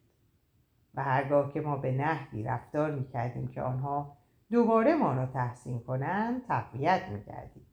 و 0.96 1.04
هرگاه 1.04 1.54
که 1.54 1.62
ما 1.62 1.78
به 1.78 1.92
نحوی 1.92 2.44
رفتار 2.44 2.92
می 2.92 3.08
کردیم 3.08 3.48
که 3.48 3.62
آنها 3.62 4.18
دوباره 4.52 4.96
ما 4.96 5.14
را 5.14 5.26
تحسین 5.26 5.80
کنند 5.80 6.48
تقویت 6.48 7.02
می 7.10 7.24
کردیم. 7.24 7.66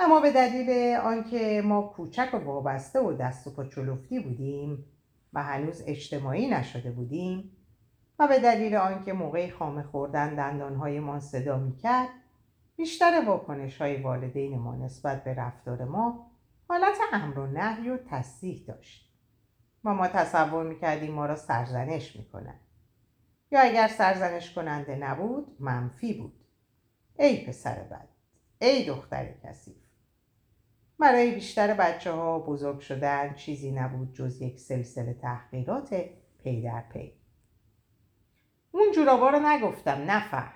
اما 0.00 0.20
به 0.20 0.32
دلیل 0.32 0.96
آنکه 0.96 1.62
ما 1.64 1.82
کوچک 1.82 2.30
و 2.34 2.36
وابسته 2.36 3.00
و 3.00 3.12
دست 3.12 3.58
و 3.58 3.64
چلفتی 3.64 4.20
بودیم 4.20 4.84
و 5.32 5.42
هنوز 5.42 5.82
اجتماعی 5.86 6.48
نشده 6.48 6.90
بودیم 6.90 7.56
و 8.18 8.28
به 8.28 8.38
دلیل 8.38 8.76
آنکه 8.76 9.12
موقع 9.12 9.50
خامه 9.50 9.82
خوردن 9.82 10.34
دندانهایمان 10.34 11.20
صدا 11.20 11.58
می‌کرد 11.58 12.08
بیشتر 12.76 13.24
واکنش 13.26 13.82
های 13.82 14.02
والدین 14.02 14.58
ما 14.58 14.76
نسبت 14.76 15.24
به 15.24 15.34
رفتار 15.34 15.84
ما 15.84 16.30
حالت 16.68 16.98
امر 17.12 17.38
و 17.38 17.46
نهی 17.46 17.90
و 17.90 17.98
تصدیح 18.10 18.64
داشت. 18.66 19.14
و 19.84 19.94
ما 19.94 20.08
تصور 20.08 20.64
می‌کردیم 20.64 21.14
ما 21.14 21.26
را 21.26 21.36
سرزنش 21.36 22.16
می‌کنند 22.16 22.60
یا 23.50 23.60
اگر 23.60 23.88
سرزنش 23.88 24.54
کننده 24.54 24.96
نبود 24.96 25.56
منفی 25.60 26.14
بود. 26.14 26.44
ای 27.18 27.46
پسر 27.46 27.74
بد 27.74 28.08
ای 28.58 28.84
دختر 28.84 29.34
کثیف. 29.44 29.87
برای 30.98 31.34
بیشتر 31.34 31.74
بچه 31.74 32.12
ها 32.12 32.38
بزرگ 32.38 32.80
شدن 32.80 33.34
چیزی 33.34 33.70
نبود 33.70 34.12
جز 34.14 34.42
یک 34.42 34.60
سلسله 34.60 35.14
تحقیقات 35.14 36.04
پی 36.38 36.62
در 36.62 36.84
پی 36.92 37.12
اون 38.72 38.92
جورابا 38.94 39.30
رو 39.30 39.38
نگفتم 39.46 40.10
نفهم 40.10 40.52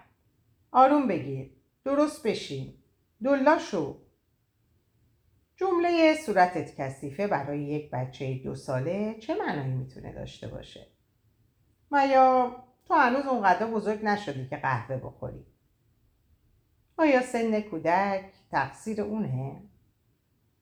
آروم 0.73 1.09
بگیر 1.09 1.51
درست 1.85 2.27
بشین 2.27 2.75
دلا 3.25 3.59
شو 3.59 3.97
جمله 5.57 6.15
صورتت 6.15 6.81
کثیفه 6.81 7.27
برای 7.27 7.63
یک 7.63 7.91
بچه 7.91 8.35
دو 8.35 8.55
ساله 8.55 9.15
چه 9.21 9.35
معنایی 9.35 9.73
می‌تونه 9.73 10.13
داشته 10.13 10.49
باشه؟ 10.49 10.87
یا 11.93 12.57
تو 12.85 12.95
هنوز 12.95 13.27
اونقدر 13.27 13.67
بزرگ 13.67 14.05
نشدی 14.05 14.49
که 14.49 14.57
قهوه 14.57 14.97
بخوری 14.97 15.47
آیا 16.97 17.23
سن 17.23 17.61
کودک 17.61 18.33
تقصیر 18.51 19.03
اونه؟ 19.03 19.63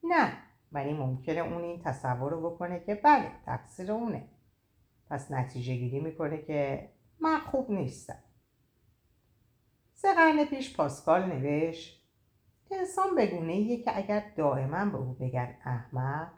نه 0.04 0.32
ولی 0.72 0.92
ممکنه 0.92 1.40
اون 1.40 1.62
این 1.62 1.82
تصور 1.82 2.30
رو 2.30 2.50
بکنه 2.50 2.80
که 2.80 2.94
بله 2.94 3.30
تقصیر 3.46 3.92
اونه. 3.92 4.28
پس 5.10 5.30
نتیجه 5.30 5.76
گیری 5.76 6.00
می‌کنه 6.00 6.42
که 6.42 6.90
من 7.20 7.38
خوب 7.38 7.70
نیستم. 7.70 8.22
سه 9.94 10.14
قرن 10.14 10.44
پیش 10.44 10.76
پاسکال 10.76 11.26
نوشت 11.26 12.00
انسان 12.70 13.14
بگونه 13.16 13.52
ایه 13.52 13.82
که 13.82 13.98
اگر 13.98 14.22
دائما 14.36 14.84
به 14.84 14.98
او 14.98 15.14
بگن 15.14 15.56
احمق 15.64 16.32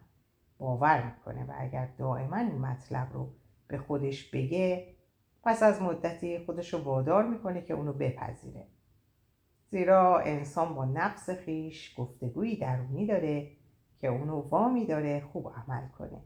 باور 0.59 1.05
می‌کنه 1.05 1.45
و 1.45 1.53
اگر 1.59 1.89
دائما 1.99 2.37
این 2.37 2.59
مطلب 2.59 3.13
رو 3.13 3.35
به 3.69 3.79
خودش 3.79 4.31
بگه 4.31 4.97
پس 5.45 5.63
از 5.63 5.83
مدتی 5.83 6.39
خودش 6.39 6.75
رو 6.75 6.81
وادار 6.85 7.29
می‌کنه 7.29 7.63
که 7.63 7.75
اونو 7.75 7.93
بپذیره. 7.93 8.67
زیرا 9.73 10.19
انسان 10.19 10.75
با 10.75 10.85
نفس 10.85 11.31
خیش 11.31 11.95
گفتگویی 11.99 12.57
درونی 12.57 13.07
داره 13.07 13.51
که 14.01 14.09
اونو 14.09 14.41
وامی 14.41 14.87
داره 14.87 15.21
خوب 15.21 15.49
عمل 15.49 15.89
کنه. 15.89 16.21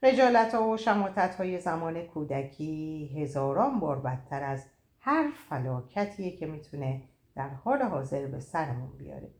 خجالت 0.00 0.54
و 0.54 0.76
شماتت 0.76 1.34
های 1.34 1.60
زمان 1.60 2.02
کودکی 2.02 3.06
هزاران 3.16 3.80
بار 3.80 4.00
بدتر 4.00 4.44
از 4.44 4.66
هر 4.98 5.30
فلاکتیه 5.48 6.36
که 6.36 6.46
می‌تونه 6.46 7.02
در 7.34 7.48
حال 7.48 7.82
حاضر 7.82 8.26
به 8.26 8.40
سرمون 8.40 8.96
بیاره. 8.98 9.30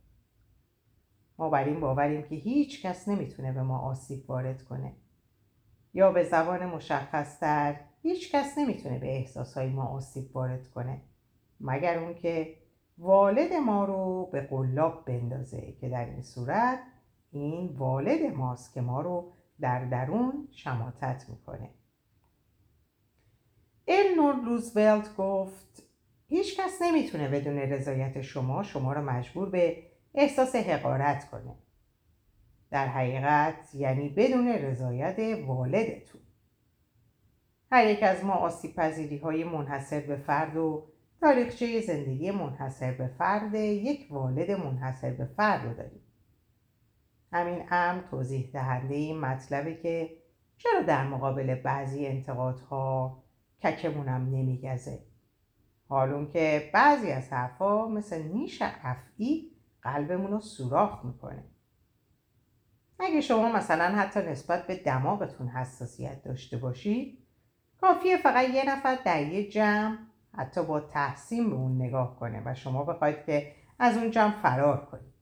ما 1.38 1.50
بر 1.50 1.64
این 1.64 1.80
باوریم 1.80 2.22
که 2.22 2.34
هیچ 2.34 2.86
کس 2.86 3.08
نمی‌تونه 3.08 3.52
به 3.52 3.62
ما 3.62 3.78
آسیب 3.78 4.30
وارد 4.30 4.62
کنه. 4.62 4.92
یا 5.94 6.12
به 6.12 6.24
زبان 6.24 6.66
مشخصتر 6.66 7.80
هیچ 8.02 8.34
کس 8.34 8.58
نمی‌تونه 8.58 8.98
به 8.98 9.16
احساسهای 9.16 9.68
ما 9.68 9.84
آسیب 9.84 10.36
وارد 10.36 10.68
کنه. 10.68 11.02
مگر 11.62 11.98
اون 11.98 12.14
که 12.14 12.57
والد 12.98 13.53
ما 13.53 13.85
رو 13.85 14.29
به 14.33 14.40
قلاب 14.40 15.05
بندازه 15.05 15.72
که 15.81 15.88
در 15.88 16.05
این 16.05 16.22
صورت 16.22 16.79
این 17.33 17.77
والد 17.77 18.35
ماست 18.35 18.75
که 18.75 18.81
ما 18.81 19.01
رو 19.01 19.33
در 19.61 19.85
درون 19.85 20.48
شماتت 20.51 21.25
می‌کنه. 21.29 21.70
النور 23.88 24.35
روزولت 24.44 25.16
گفت 25.16 25.83
هیچ 26.29 26.61
کس 26.61 26.83
نمی‌تونه 26.83 27.29
بدون 27.29 27.59
رضایت 27.59 28.20
شما 28.20 28.62
شما 28.62 28.92
رو 28.92 29.03
مجبور 29.03 29.51
به 29.51 29.83
احساس 30.14 30.57
حقارت 30.57 31.31
کنه. 31.31 31.55
در 32.70 32.87
حقیقت 32.87 33.75
یعنی 33.75 34.09
بدون 34.09 34.48
رضایت 34.48 35.38
والدتون. 35.46 36.20
هر 37.70 37.87
یک 37.87 38.03
از 38.03 38.25
ما 38.25 38.33
آسیب 38.33 38.75
پذیری 38.75 39.18
های 39.18 39.44
منحصر 39.44 40.01
به 40.01 40.16
فرد 40.16 40.57
و 40.57 40.91
تاریخچه 41.22 41.80
زندگی 41.80 42.30
منحصر 42.30 42.92
به 42.92 43.06
فرد 43.06 43.54
یک 43.54 44.06
والد 44.11 44.50
منحصر 44.50 45.11
به 45.11 45.24
فرد 45.24 45.64
رو 45.64 45.74
داریم. 45.74 46.00
همین 47.32 47.64
امر 47.70 48.02
توضیح 48.11 48.50
دهنده 48.52 48.94
این 48.94 49.20
مطلبه 49.20 49.74
که 49.74 50.11
چرا 50.56 50.82
در 50.82 51.06
مقابل 51.06 51.54
بعضی 51.54 52.06
انتقادها 52.06 53.22
ککمونم 53.62 54.30
نمیگزه؟ 54.30 54.98
حالون 55.88 56.28
که 56.28 56.70
بعضی 56.74 57.11
از 57.11 57.32
حرفا 57.32 57.88
مثل 57.88 58.22
نیش 58.22 58.62
افعی 58.62 59.52
قلبمون 59.82 60.30
رو 60.30 60.40
سوراخ 60.40 61.04
می‌کنه. 61.04 61.44
اگه 62.98 63.20
شما 63.20 63.52
مثلا 63.52 63.85
حتی 63.85 64.20
نسبت 64.20 64.66
به 64.66 64.76
دماغتون 64.76 65.48
حساسیت 65.48 66.22
داشته 66.22 66.56
باشید 66.56 67.18
کافیه 67.80 68.16
فقط 68.16 68.48
یه 68.48 68.70
نفر 68.70 68.98
در 69.04 69.26
یه 69.26 69.50
جمع 69.50 70.12
حتی 70.35 70.64
با 70.64 70.81
تحسین 70.81 71.51
به 71.51 71.57
اون 71.57 71.83
نگاه 71.83 72.16
کنه 72.21 72.42
و 72.45 72.55
شما 72.55 72.85
بخواید 72.85 73.25
که 73.25 73.53
از 73.79 73.97
اون 73.97 74.11
جمع 74.11 74.42
فرار 74.42 74.87
کنید. 74.87 75.12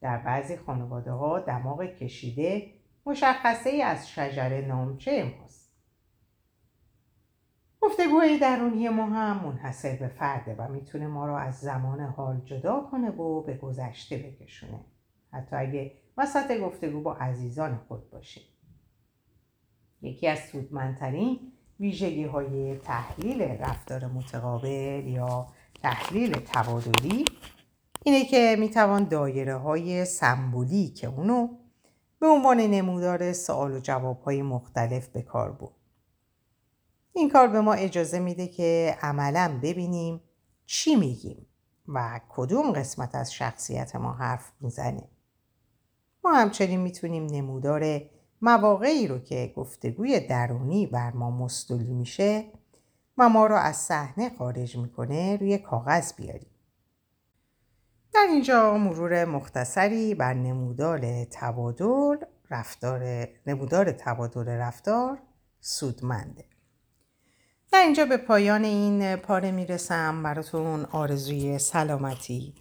در 0.00 0.18
بعضی 0.18 0.56
خانواده 0.56 1.12
ها 1.12 1.40
دماغ 1.40 1.84
کشیده 1.84 2.72
مشخصه 3.06 3.70
ای 3.70 3.82
از 3.82 4.08
شجره 4.10 4.66
نامچه 4.68 5.34
ماست. 5.40 5.70
گفتگوهای 7.80 8.38
درونی 8.38 8.88
ما 8.88 9.06
هم 9.06 9.44
منحصر 9.46 9.96
به 9.96 10.08
فرده 10.08 10.54
و 10.54 10.68
می‌تونه 10.68 11.06
ما 11.06 11.26
رو 11.26 11.34
از 11.34 11.60
زمان 11.60 12.00
حال 12.00 12.40
جدا 12.40 12.80
کنه 12.80 13.10
و 13.10 13.42
به 13.42 13.54
گذشته 13.54 14.16
بکشونه. 14.16 14.84
حتی 15.32 15.56
اگه 15.56 15.92
وسط 16.16 16.60
گفتگو 16.60 17.00
با 17.00 17.14
عزیزان 17.14 17.76
خود 17.88 18.10
باشیم. 18.10 18.42
یکی 20.02 20.28
از 20.28 20.38
سودمندترین 20.38 21.52
ویژگی 21.80 22.24
های 22.24 22.78
تحلیل 22.78 23.42
رفتار 23.42 24.06
متقابل 24.06 25.06
یا 25.06 25.46
تحلیل 25.82 26.32
تبادلی 26.32 27.24
اینه 28.04 28.24
که 28.24 28.56
می‌توان 28.58 29.04
دایره 29.04 29.56
های 29.56 30.04
سمبولی 30.04 30.88
که 30.88 31.06
اونو 31.06 31.48
به 32.18 32.26
عنوان 32.26 32.60
نمودار 32.60 33.32
سوال 33.32 33.72
و 33.72 33.80
جواب 33.80 34.22
های 34.22 34.42
مختلف 34.42 35.08
به 35.08 35.22
کار 35.22 35.52
بود. 35.52 35.74
این 37.12 37.30
کار 37.30 37.48
به 37.48 37.60
ما 37.60 37.72
اجازه 37.72 38.18
میده 38.18 38.48
که 38.48 38.96
عملا 39.02 39.60
ببینیم 39.62 40.20
چی 40.66 40.96
میگیم 40.96 41.46
و 41.88 42.20
کدوم 42.28 42.72
قسمت 42.72 43.14
از 43.14 43.32
شخصیت 43.32 43.96
ما 43.96 44.12
حرف 44.12 44.52
می‌زنه. 44.60 45.08
ما 46.24 46.32
همچنین 46.32 46.80
می‌تونیم 46.80 47.26
نمودار 47.26 48.00
مواقعی 48.42 49.06
رو 49.06 49.18
که 49.18 49.52
گفتگوی 49.56 50.20
درونی 50.20 50.86
بر 50.86 51.10
ما 51.10 51.30
مستولی 51.30 51.92
میشه 51.92 52.44
و 53.18 53.28
ما 53.28 53.46
رو 53.46 53.56
از 53.56 53.76
صحنه 53.76 54.30
خارج 54.38 54.76
می‌کنه 54.76 55.36
روی 55.36 55.58
کاغذ 55.58 56.12
بیاریم. 56.12 56.50
در 58.14 58.26
اینجا 58.30 58.78
مرور 58.78 59.24
مختصری 59.24 60.14
بر 60.14 60.34
نمودار 60.34 61.24
تبادل 61.24 62.16
رفتار 62.50 63.28
نمودار 63.46 63.92
تبادل 63.92 64.48
رفتار 64.48 65.18
سودمنده. 65.60 66.44
در 67.72 67.82
اینجا 67.82 68.04
به 68.04 68.16
پایان 68.16 68.64
این 68.64 69.16
پاره 69.16 69.50
می‌رسم 69.50 70.22
براتون 70.22 70.84
آرزوی 70.84 71.58
سلامتی 71.58 72.54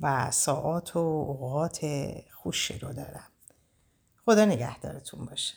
و 0.00 0.30
ساعات 0.30 0.96
و 0.96 0.98
اوقات 0.98 1.86
خوشی 2.32 2.78
رو 2.78 2.92
دارم. 2.92 3.29
خدا 4.30 4.44
نگهدارتون 4.44 5.24
باشه. 5.24 5.54